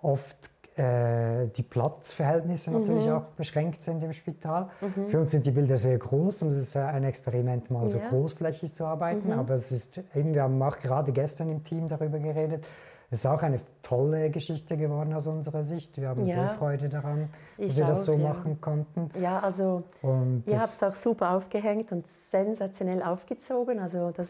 oft 0.02 0.50
die 0.80 1.64
Platzverhältnisse 1.64 2.72
natürlich 2.72 3.06
mhm. 3.06 3.14
auch 3.14 3.24
beschränkt 3.36 3.84
sind 3.84 4.04
im 4.04 4.14
Spital. 4.14 4.70
Mhm. 4.80 5.10
Für 5.10 5.20
uns 5.20 5.32
sind 5.32 5.46
die 5.46 5.52
Bilder 5.52 5.78
sehr 5.78 5.98
groß 5.98 6.44
und 6.44 6.48
es 6.50 6.58
ist 6.58 6.78
ein 6.78 7.04
Experiment, 7.04 7.70
mal 7.70 7.84
ja. 7.84 7.90
so 7.90 8.00
großflächig 8.00 8.74
zu 8.74 8.86
arbeiten. 8.86 9.28
Mhm. 9.28 9.40
Aber 9.40 9.56
es 9.56 9.72
ist 9.72 10.02
eben, 10.16 10.34
wir 10.34 10.44
haben 10.44 10.62
auch 10.62 10.78
gerade 10.78 11.12
gestern 11.12 11.50
im 11.50 11.64
Team 11.64 11.88
darüber 11.88 12.20
geredet. 12.20 12.66
Es 13.12 13.20
ist 13.20 13.26
auch 13.26 13.42
eine 13.42 13.60
tolle 13.82 14.30
Geschichte 14.30 14.78
geworden 14.78 15.14
aus 15.14 15.26
unserer 15.26 15.64
Sicht. 15.64 16.00
Wir 16.00 16.10
haben 16.10 16.26
ja. 16.26 16.50
so 16.50 16.56
Freude 16.58 16.90
daran, 16.90 17.30
dass 17.58 17.68
ich 17.68 17.78
wir 17.78 17.86
das 17.86 18.06
so 18.06 18.14
ja. 18.14 18.20
machen 18.20 18.62
konnten. 18.62 19.10
Ja, 19.20 19.40
also 19.40 19.84
und 20.04 20.44
ihr 20.46 20.60
habt 20.60 20.70
es 20.70 20.84
auch 20.84 20.94
super 20.94 21.32
aufgehängt 21.32 21.92
und 21.92 22.06
sensationell 22.08 23.02
aufgezogen. 23.02 23.80
Also 23.80 24.12
das 24.12 24.30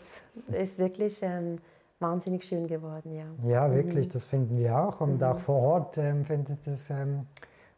ist 0.54 0.80
wirklich 0.80 1.20
ähm, 1.22 1.58
wahnsinnig 2.00 2.44
schön 2.44 2.68
geworden, 2.68 3.14
ja. 3.14 3.26
Ja, 3.44 3.74
wirklich, 3.74 4.08
mhm. 4.08 4.12
das 4.12 4.26
finden 4.26 4.58
wir 4.58 4.78
auch. 4.78 5.02
Und 5.02 5.18
mhm. 5.18 5.24
auch 5.24 5.40
vor 5.40 5.62
Ort 5.62 5.98
ähm, 5.98 6.26
findet 6.26 6.66
es 6.68 6.90
ähm, 6.90 7.26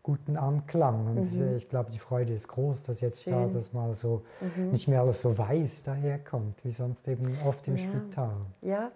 guten 0.04 0.38
Anklang. 0.38 1.08
Und 1.08 1.32
mhm. 1.32 1.56
ich 1.56 1.70
glaube, 1.70 1.92
die 1.92 2.00
Freude 2.00 2.34
ist 2.34 2.48
groß, 2.48 2.84
dass 2.84 3.02
jetzt 3.02 3.24
schön. 3.24 3.34
da 3.34 3.48
das 3.48 3.74
mal 3.74 3.96
so 3.96 4.24
mhm. 4.58 4.72
nicht 4.72 4.88
mehr 4.88 5.02
alles 5.02 5.22
so 5.22 5.38
weiß 5.38 5.84
daherkommt, 5.84 6.64
wie 6.66 6.72
sonst 6.72 7.08
eben 7.08 7.38
oft 7.46 7.68
im 7.68 7.78
ja. 7.78 7.84
Spital. 7.84 8.36
Ja. 8.62 8.92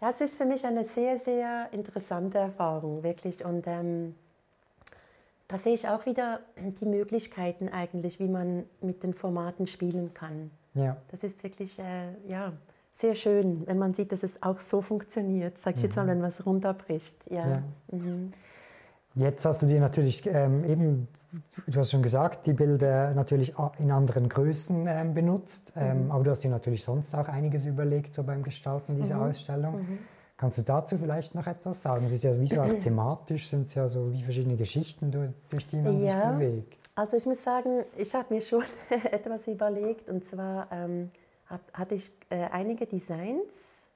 Das 0.00 0.22
ist 0.22 0.34
für 0.34 0.46
mich 0.46 0.64
eine 0.64 0.86
sehr, 0.86 1.18
sehr 1.18 1.68
interessante 1.72 2.38
Erfahrung, 2.38 3.02
wirklich. 3.02 3.44
Und 3.44 3.66
ähm, 3.66 4.14
da 5.46 5.58
sehe 5.58 5.74
ich 5.74 5.88
auch 5.88 6.06
wieder 6.06 6.40
die 6.56 6.86
Möglichkeiten 6.86 7.68
eigentlich, 7.68 8.18
wie 8.18 8.28
man 8.28 8.64
mit 8.80 9.02
den 9.02 9.12
Formaten 9.12 9.66
spielen 9.66 10.14
kann. 10.14 10.50
Ja. 10.72 10.96
Das 11.10 11.22
ist 11.22 11.42
wirklich, 11.42 11.78
äh, 11.78 12.14
ja, 12.26 12.52
sehr 12.92 13.14
schön, 13.14 13.66
wenn 13.66 13.78
man 13.78 13.94
sieht, 13.94 14.12
dass 14.12 14.22
es 14.22 14.42
auch 14.42 14.58
so 14.58 14.82
funktioniert, 14.82 15.58
sag 15.58 15.76
ich 15.76 15.82
mhm. 15.82 15.86
jetzt 15.86 15.96
mal, 15.96 16.04
mhm. 16.04 16.08
wenn 16.08 16.20
man 16.20 16.28
es 16.28 16.46
runterbricht. 16.46 17.14
Ja. 17.30 17.48
ja. 17.48 17.62
Mhm. 17.90 18.30
Jetzt 19.14 19.44
hast 19.44 19.62
du 19.62 19.66
dir 19.66 19.80
natürlich 19.80 20.26
ähm, 20.26 20.64
eben, 20.64 21.08
du 21.66 21.80
hast 21.80 21.90
schon 21.90 22.02
gesagt, 22.02 22.46
die 22.46 22.52
Bilder 22.52 23.12
natürlich 23.14 23.54
in 23.78 23.90
anderen 23.90 24.28
Größen 24.28 24.86
ähm, 24.86 25.14
benutzt, 25.14 25.72
ähm, 25.76 26.04
mhm. 26.04 26.10
aber 26.12 26.24
du 26.24 26.30
hast 26.30 26.44
dir 26.44 26.50
natürlich 26.50 26.84
sonst 26.84 27.14
auch 27.14 27.28
einiges 27.28 27.66
überlegt, 27.66 28.14
so 28.14 28.22
beim 28.22 28.42
Gestalten 28.42 28.96
dieser 28.96 29.16
mhm. 29.16 29.22
Ausstellung. 29.22 29.98
Kannst 30.36 30.56
du 30.56 30.62
dazu 30.62 30.96
vielleicht 30.96 31.34
noch 31.34 31.46
etwas 31.46 31.82
sagen? 31.82 32.06
Es 32.06 32.14
ist 32.14 32.24
ja 32.24 32.40
wie 32.40 32.48
so 32.48 32.62
auch 32.62 32.72
thematisch, 32.80 33.48
sind 33.48 33.66
es 33.66 33.74
ja 33.74 33.88
so 33.88 34.12
wie 34.12 34.22
verschiedene 34.22 34.56
Geschichten, 34.56 35.10
durch, 35.10 35.30
durch 35.50 35.66
die 35.66 35.76
man 35.76 36.00
ja. 36.00 36.12
sich 36.12 36.38
bewegt. 36.38 36.76
Also 36.94 37.16
ich 37.16 37.26
muss 37.26 37.42
sagen, 37.42 37.84
ich 37.96 38.14
habe 38.14 38.32
mir 38.32 38.40
schon 38.40 38.64
etwas 39.10 39.46
überlegt 39.48 40.08
und 40.08 40.24
zwar 40.24 40.68
ähm, 40.70 41.10
hatte 41.72 41.94
ich 41.94 42.12
äh, 42.30 42.44
einige 42.50 42.86
Designs, 42.86 43.88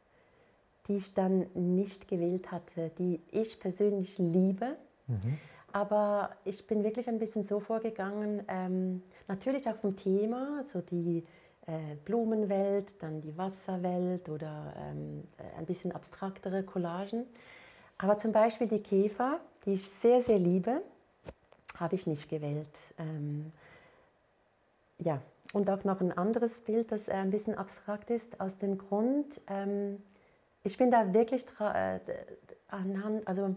die 0.87 0.97
ich 0.97 1.15
dann 1.15 1.47
nicht 1.55 2.09
gewählt 2.09 2.51
hatte, 2.51 2.91
die 2.99 3.21
ich 3.31 3.59
persönlich 3.61 4.19
liebe. 4.19 4.77
Mhm. 5.07 5.39
Aber 5.73 6.31
ich 6.45 6.67
bin 6.67 6.85
wirklich 6.85 7.09
ein 7.09 7.19
bisschen 7.19 7.45
so 7.45 7.59
vorgegangen, 7.59 8.45
ähm, 8.49 9.03
natürlich 9.27 9.69
auch 9.69 9.77
vom 9.77 9.97
Thema, 9.97 10.63
so 10.65 10.81
die 10.81 11.25
äh, 11.67 11.97
Blumenwelt, 12.05 12.93
dann 13.01 13.21
die 13.23 13.37
Wasserwelt 13.37 14.29
oder 14.29 14.75
ähm, 14.77 15.25
äh, 15.39 15.59
ein 15.59 15.67
bisschen 15.67 15.93
abstraktere 15.93 16.63
Collagen. 16.63 17.25
Aber 17.99 18.19
zum 18.19 18.33
Beispiel 18.33 18.69
die 18.69 18.83
Käfer, 18.83 19.41
die 19.65 19.75
ich 19.75 19.89
sehr, 19.89 20.23
sehr 20.23 20.39
liebe, 20.39 20.83
habe 21.77 21.95
ich 21.95 22.07
nicht 22.07 22.29
gewählt. 22.29 22.67
Ähm, 22.99 23.51
ja, 24.99 25.21
und 25.55 25.71
auch 25.71 25.85
noch 25.85 26.01
ein 26.01 26.13
anderes 26.13 26.61
Bild, 26.61 26.93
das 26.93 27.09
ein 27.09 27.31
bisschen 27.31 27.55
abstrakt 27.55 28.11
ist, 28.11 28.41
aus 28.41 28.59
dem 28.59 28.77
Grund, 28.77 29.41
ähm, 29.47 30.03
ich 30.65 30.77
bin 30.77 30.91
da 30.91 31.15
wirklich 31.15 31.47
äh, 31.61 32.01
anhand, 32.69 33.27
also 33.27 33.55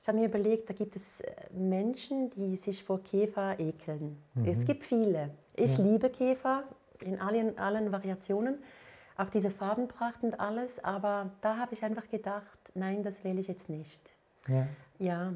ich 0.00 0.08
habe 0.08 0.18
mir 0.18 0.26
überlegt, 0.26 0.68
da 0.68 0.74
gibt 0.74 0.94
es 0.94 1.20
äh, 1.22 1.32
Menschen, 1.52 2.30
die 2.30 2.56
sich 2.56 2.84
vor 2.84 3.02
Käfer 3.02 3.58
ekeln. 3.58 4.18
Mhm. 4.34 4.46
Es 4.46 4.64
gibt 4.66 4.84
viele. 4.84 5.30
Ich 5.56 5.78
ja. 5.78 5.84
liebe 5.84 6.10
Käfer 6.10 6.64
in 7.02 7.18
allen, 7.20 7.58
allen 7.58 7.90
Variationen, 7.92 8.58
auch 9.16 9.30
diese 9.30 9.50
Farbenpracht 9.50 10.22
und 10.22 10.38
alles, 10.38 10.84
aber 10.84 11.30
da 11.40 11.56
habe 11.56 11.74
ich 11.74 11.82
einfach 11.82 12.08
gedacht, 12.08 12.58
nein, 12.74 13.02
das 13.02 13.24
wähle 13.24 13.40
ich 13.40 13.48
jetzt 13.48 13.70
nicht. 13.70 14.02
Ja. 14.48 14.66
ja. 14.98 15.32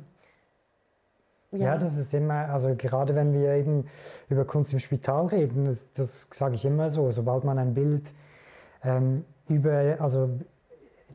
Ja. 1.52 1.58
ja. 1.58 1.78
das 1.78 1.96
ist 1.96 2.12
immer, 2.14 2.48
also 2.48 2.74
gerade 2.76 3.14
wenn 3.14 3.32
wir 3.32 3.52
eben 3.52 3.86
über 4.28 4.44
Kunst 4.44 4.72
im 4.72 4.80
Spital 4.80 5.26
reden, 5.26 5.66
das, 5.66 5.92
das 5.92 6.28
sage 6.32 6.54
ich 6.54 6.64
immer 6.64 6.90
so, 6.90 7.10
sobald 7.12 7.44
man 7.44 7.58
ein 7.58 7.74
Bild 7.74 8.12
ähm, 8.82 9.24
über, 9.48 9.96
also 10.00 10.30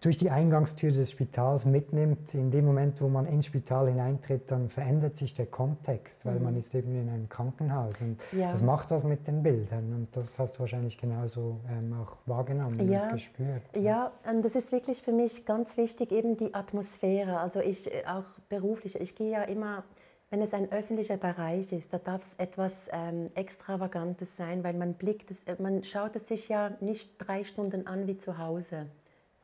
durch 0.01 0.17
die 0.17 0.29
Eingangstür 0.29 0.91
des 0.91 1.11
Spitals 1.11 1.65
mitnimmt, 1.65 2.33
in 2.35 2.51
dem 2.51 2.65
Moment, 2.65 3.01
wo 3.01 3.07
man 3.07 3.25
ins 3.25 3.47
Spital 3.47 3.87
hineintritt, 3.87 4.51
dann 4.51 4.69
verändert 4.69 5.17
sich 5.17 5.33
der 5.33 5.47
Kontext, 5.47 6.25
weil 6.25 6.35
mhm. 6.35 6.43
man 6.43 6.55
ist 6.55 6.75
eben 6.75 6.95
in 6.95 7.09
einem 7.09 7.29
Krankenhaus 7.29 8.01
und 8.01 8.17
ja. 8.31 8.51
das 8.51 8.61
macht 8.61 8.91
was 8.91 9.03
mit 9.03 9.27
den 9.27 9.41
Bildern 9.43 9.93
und 9.93 10.15
das 10.15 10.37
hast 10.37 10.55
du 10.55 10.59
wahrscheinlich 10.61 10.97
genauso 10.97 11.59
ähm, 11.69 11.93
auch 11.99 12.17
wahrgenommen 12.25 12.91
ja. 12.91 13.03
und 13.03 13.13
gespürt. 13.13 13.63
Ja, 13.75 14.11
und 14.29 14.43
das 14.43 14.55
ist 14.55 14.71
wirklich 14.71 15.01
für 15.01 15.13
mich 15.13 15.45
ganz 15.45 15.77
wichtig, 15.77 16.11
eben 16.11 16.37
die 16.37 16.53
Atmosphäre. 16.53 17.39
Also 17.39 17.59
ich 17.59 17.91
äh, 17.91 18.03
auch 18.05 18.25
beruflich, 18.49 18.99
ich 18.99 19.15
gehe 19.15 19.31
ja 19.31 19.43
immer 19.43 19.83
wenn 20.29 20.41
es 20.41 20.53
ein 20.53 20.71
öffentlicher 20.71 21.17
Bereich 21.17 21.71
ist, 21.71 21.93
da 21.93 21.99
darf 21.99 22.21
es 22.21 22.33
etwas 22.35 22.89
ähm, 22.91 23.29
Extravagantes 23.35 24.35
sein, 24.35 24.63
weil 24.63 24.73
man 24.73 24.93
blickt, 24.93 25.31
es, 25.31 25.43
äh, 25.43 25.55
man 25.61 25.83
schaut 25.83 26.15
es 26.15 26.27
sich 26.27 26.49
ja 26.49 26.71
nicht 26.81 27.11
drei 27.17 27.43
Stunden 27.43 27.87
an 27.87 28.07
wie 28.07 28.17
zu 28.17 28.37
Hause 28.37 28.87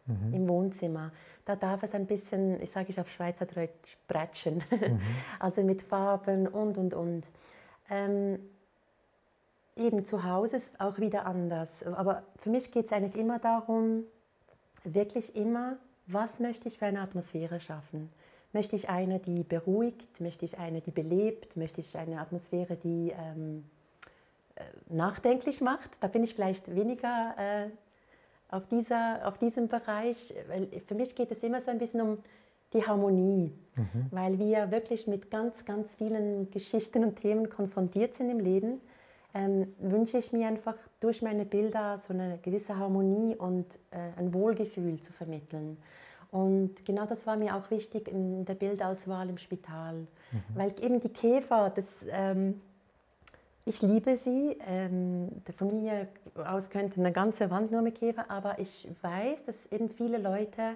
mhm. 0.06 0.34
im 0.34 0.50
Wohnzimmer. 0.50 1.12
Da 1.46 1.56
darf 1.56 1.84
es 1.84 1.94
ein 1.94 2.06
bisschen, 2.06 2.62
ich 2.62 2.72
sage 2.72 2.90
ich 2.90 3.00
auf 3.00 3.10
Schweizerdeutsch, 3.10 3.72
spratschen. 3.86 4.64
Mhm. 4.70 5.00
also 5.40 5.64
mit 5.64 5.82
Farben 5.82 6.48
und, 6.48 6.78
und, 6.78 6.94
und. 6.94 7.28
Ähm, 7.90 8.40
eben 9.78 10.06
zu 10.06 10.24
Hause 10.24 10.58
ist 10.58 10.80
auch 10.82 11.00
wieder 11.00 11.26
anders. 11.26 11.84
Aber 11.84 12.24
für 12.38 12.50
mich 12.50 12.72
geht 12.72 12.88
es 12.88 12.92
eigentlich 12.92 13.18
immer 13.18 13.40
darum, 13.40 14.04
wirklich 14.84 15.36
immer, 15.36 15.78
was 16.08 16.42
möchte 16.42 16.68
ich 16.68 16.78
für 16.78 16.86
eine 16.86 17.00
Atmosphäre 17.00 17.62
schaffen? 17.62 18.10
Möchte 18.54 18.76
ich 18.76 18.88
eine, 18.88 19.20
die 19.20 19.44
beruhigt? 19.44 20.22
Möchte 20.22 20.46
ich 20.46 20.60
eine, 20.60 20.82
die 20.82 20.92
belebt? 20.92 21.58
Möchte 21.58 21.82
ich 21.82 21.98
eine 21.98 22.20
Atmosphäre, 22.20 22.76
die 22.76 23.12
ähm, 23.12 23.66
äh, 24.56 24.62
nachdenklich 24.90 25.60
macht? 25.60 25.90
Da 26.00 26.08
bin 26.08 26.24
ich 26.24 26.36
vielleicht 26.36 26.74
weniger 26.74 27.34
äh, 27.38 27.70
auf, 28.56 28.68
dieser, 28.68 29.28
auf 29.28 29.40
diesem 29.40 29.68
Bereich, 29.68 30.36
weil 30.48 30.68
für 30.86 30.94
mich 30.94 31.16
geht 31.16 31.32
es 31.32 31.44
immer 31.44 31.62
so 31.62 31.72
ein 31.72 31.80
bisschen 31.80 32.02
um 32.02 32.18
die 32.74 32.86
Harmonie, 32.86 33.52
mhm. 33.76 34.08
weil 34.12 34.38
wir 34.38 34.70
wirklich 34.72 35.08
mit 35.08 35.32
ganz, 35.32 35.66
ganz 35.66 35.96
vielen 35.96 36.52
Geschichten 36.52 37.04
und 37.04 37.20
Themen 37.20 37.50
konfrontiert 37.50 38.14
sind 38.14 38.30
im 38.30 38.40
Leben. 38.40 38.82
Ähm, 39.34 39.74
wünsche 39.80 40.20
ich 40.20 40.32
mir 40.32 40.48
einfach 40.48 40.76
durch 41.00 41.24
meine 41.24 41.46
Bilder 41.46 41.98
so 41.98 42.14
eine 42.14 42.38
gewisse 42.44 42.78
Harmonie 42.78 43.36
und 43.36 43.66
äh, 43.90 44.20
ein 44.20 44.32
Wohlgefühl 44.32 45.00
zu 45.02 45.12
vermitteln. 45.12 45.78
Und 46.34 46.84
genau 46.84 47.06
das 47.06 47.28
war 47.28 47.38
mir 47.38 47.56
auch 47.56 47.70
wichtig 47.70 48.08
in 48.08 48.44
der 48.46 48.56
Bildauswahl 48.56 49.30
im 49.30 49.38
Spital, 49.38 49.98
mhm. 49.98 50.08
weil 50.56 50.74
eben 50.82 51.00
die 51.00 51.10
Käfer, 51.10 51.70
das, 51.70 51.86
ähm, 52.10 52.60
ich 53.66 53.84
liebe 53.84 54.18
sie. 54.18 54.58
Ähm, 54.66 55.30
von 55.56 55.68
mir 55.68 56.08
aus 56.44 56.72
könnte 56.72 57.00
eine 57.00 57.12
ganze 57.12 57.52
Wand 57.52 57.72
nur 57.72 57.84
mit 57.84 58.00
Käfer, 58.00 58.32
aber 58.32 58.58
ich 58.58 58.90
weiß, 59.04 59.46
dass 59.46 59.72
eben 59.72 59.90
viele 59.90 60.18
Leute, 60.18 60.76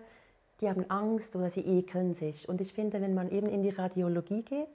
die 0.61 0.69
haben 0.69 0.85
Angst 0.91 1.35
oder 1.35 1.49
sie 1.49 1.61
ekeln 1.61 2.13
sich. 2.13 2.47
Und 2.47 2.61
ich 2.61 2.71
finde, 2.71 3.01
wenn 3.01 3.15
man 3.15 3.31
eben 3.31 3.49
in 3.49 3.63
die 3.63 3.71
Radiologie 3.71 4.43
geht, 4.43 4.67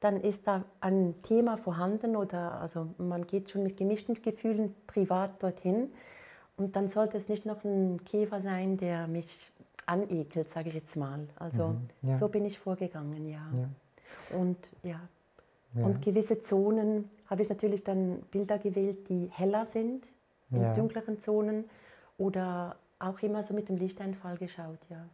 dann 0.00 0.20
ist 0.20 0.46
da 0.46 0.64
ein 0.82 1.14
Thema 1.22 1.56
vorhanden 1.56 2.14
oder 2.14 2.60
also 2.60 2.88
man 2.98 3.26
geht 3.26 3.50
schon 3.50 3.62
mit 3.62 3.78
gemischten 3.78 4.20
Gefühlen 4.20 4.74
privat 4.86 5.42
dorthin. 5.42 5.94
Und 6.58 6.76
dann 6.76 6.88
sollte 6.88 7.16
es 7.16 7.30
nicht 7.30 7.46
noch 7.46 7.64
ein 7.64 8.04
Käfer 8.04 8.42
sein, 8.42 8.76
der 8.76 9.08
mich 9.08 9.50
anekelt, 9.86 10.48
sage 10.48 10.68
ich 10.68 10.74
jetzt 10.74 10.96
mal. 10.96 11.26
Also 11.36 11.68
mhm, 11.68 11.88
ja. 12.02 12.16
so 12.16 12.28
bin 12.28 12.44
ich 12.44 12.58
vorgegangen, 12.58 13.24
ja. 13.24 13.46
ja. 13.54 14.38
Und 14.38 14.58
ja. 14.82 15.00
ja. 15.74 15.84
Und 15.84 16.02
gewisse 16.02 16.42
Zonen 16.42 17.10
habe 17.26 17.42
ich 17.42 17.48
natürlich 17.48 17.84
dann 17.84 18.20
Bilder 18.30 18.58
gewählt, 18.58 19.08
die 19.08 19.28
heller 19.32 19.66
sind, 19.66 20.06
in 20.50 20.74
dunkleren 20.76 21.20
Zonen 21.20 21.64
oder 22.16 22.76
auch 23.00 23.18
immer 23.20 23.42
so 23.42 23.54
mit 23.54 23.68
dem 23.68 23.76
Lichteinfall 23.76 24.36
geschaut, 24.36 24.78
ja. 24.88 25.04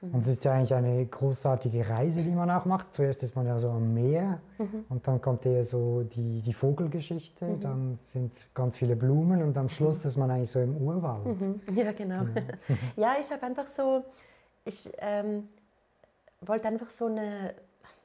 Mhm. 0.00 0.14
Und 0.14 0.20
es 0.20 0.28
ist 0.28 0.44
ja 0.44 0.52
eigentlich 0.52 0.74
eine 0.74 1.04
großartige 1.04 1.88
Reise, 1.88 2.22
die 2.22 2.30
man 2.30 2.50
auch 2.50 2.64
macht. 2.64 2.94
Zuerst 2.94 3.22
ist 3.22 3.34
man 3.34 3.46
ja 3.46 3.58
so 3.58 3.70
am 3.70 3.94
Meer 3.94 4.40
mhm. 4.58 4.84
und 4.88 5.06
dann 5.06 5.20
kommt 5.20 5.44
eher 5.44 5.64
so 5.64 6.02
die, 6.02 6.40
die 6.40 6.52
Vogelgeschichte, 6.52 7.44
mhm. 7.44 7.60
dann 7.60 7.96
sind 7.96 8.48
ganz 8.54 8.76
viele 8.76 8.96
Blumen 8.96 9.42
und 9.42 9.56
am 9.58 9.68
Schluss 9.68 10.04
mhm. 10.04 10.08
ist 10.08 10.16
man 10.16 10.30
eigentlich 10.30 10.50
so 10.50 10.60
im 10.60 10.76
Urwald. 10.76 11.40
Mhm. 11.40 11.60
Ja, 11.74 11.92
genau. 11.92 12.24
genau. 12.24 12.46
ja, 12.96 13.16
ich 13.20 13.30
habe 13.30 13.42
einfach 13.42 13.66
so, 13.66 14.04
ich 14.64 14.90
ähm, 14.98 15.48
wollte 16.42 16.68
einfach 16.68 16.90
so 16.90 17.06
eine, 17.06 17.54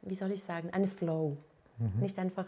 wie 0.01 0.15
soll 0.15 0.31
ich 0.31 0.43
sagen, 0.43 0.69
eine 0.71 0.87
Flow. 0.87 1.37
Mhm. 1.77 2.01
Nicht 2.01 2.17
einfach, 2.17 2.47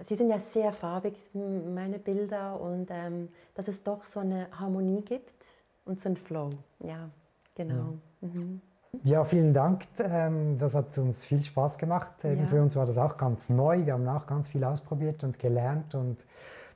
sie 0.00 0.16
sind 0.16 0.30
ja 0.30 0.40
sehr 0.40 0.72
farbig, 0.72 1.14
meine 1.32 1.98
Bilder, 1.98 2.60
und 2.60 2.88
ähm, 2.90 3.28
dass 3.54 3.68
es 3.68 3.82
doch 3.84 4.04
so 4.04 4.20
eine 4.20 4.48
Harmonie 4.58 5.02
gibt 5.02 5.44
und 5.84 6.00
so 6.00 6.08
ein 6.08 6.16
Flow. 6.16 6.50
Ja, 6.80 7.08
genau. 7.54 7.74
Ja. 7.74 7.92
Mhm. 8.20 8.60
Ja, 9.04 9.24
vielen 9.24 9.52
Dank. 9.52 9.84
Ähm, 9.98 10.58
das 10.58 10.74
hat 10.74 10.96
uns 10.98 11.24
viel 11.24 11.42
Spaß 11.42 11.78
gemacht. 11.78 12.12
Ja. 12.22 12.46
Für 12.46 12.62
uns 12.62 12.74
war 12.74 12.86
das 12.86 12.98
auch 12.98 13.16
ganz 13.16 13.50
neu. 13.50 13.84
Wir 13.84 13.92
haben 13.92 14.08
auch 14.08 14.26
ganz 14.26 14.48
viel 14.48 14.64
ausprobiert 14.64 15.24
und 15.24 15.38
gelernt 15.38 15.94
und 15.94 16.24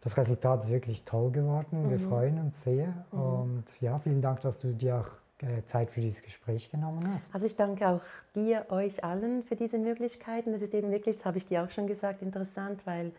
das 0.03 0.17
Resultat 0.17 0.63
ist 0.63 0.71
wirklich 0.71 1.05
toll 1.05 1.31
geworden. 1.31 1.89
Wir 1.89 1.99
mhm. 1.99 2.09
freuen 2.09 2.39
uns 2.39 2.63
sehr. 2.63 2.89
Mhm. 3.13 3.21
Und 3.21 3.81
ja, 3.81 3.99
vielen 3.99 4.21
Dank, 4.21 4.41
dass 4.41 4.59
du 4.59 4.73
dir 4.73 4.97
auch 4.97 5.09
äh, 5.43 5.65
Zeit 5.65 5.91
für 5.91 6.01
dieses 6.01 6.23
Gespräch 6.23 6.71
genommen 6.71 7.01
hast. 7.15 7.35
Also 7.35 7.47
ich 7.47 7.57
danke 7.57 7.89
auch 7.89 8.01
dir, 8.35 8.67
euch 8.69 9.05
allen 9.05 9.43
für 9.43 9.57
diese 9.57 9.79
Möglichkeiten. 9.79 10.53
Das 10.53 10.61
ist 10.61 10.75
eben 10.75 10.91
wirklich, 10.91 11.17
das 11.17 11.25
habe 11.25 11.39
ich 11.39 11.47
dir 11.47 11.65
auch 11.65 11.71
schon 11.71 11.87
gesagt, 11.87 12.23
interessant, 12.23 12.81
weil 12.85 13.13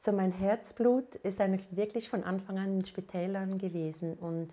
so 0.00 0.12
mein 0.12 0.32
Herzblut 0.32 1.16
ist 1.16 1.40
eigentlich 1.40 1.66
wirklich 1.70 2.08
von 2.08 2.24
Anfang 2.24 2.58
an 2.58 2.78
in 2.78 2.86
Spitälern 2.86 3.58
gewesen 3.58 4.14
und 4.14 4.48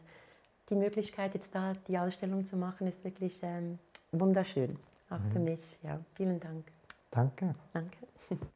die 0.70 0.76
Möglichkeit, 0.76 1.34
jetzt 1.34 1.56
da 1.56 1.74
die 1.88 1.98
Ausstellung 1.98 2.46
zu 2.46 2.58
machen, 2.58 2.88
ist 2.88 3.04
wirklich 3.04 3.40
ähm, 3.44 3.80
wunderschön. 4.12 4.78
Auch 5.10 5.20
mhm. 5.20 5.32
für 5.32 5.40
mich. 5.40 5.80
Ja, 5.84 6.00
vielen 6.16 6.40
Dank. 6.40 6.66
Danke. 7.12 7.56
Danke. 7.74 7.98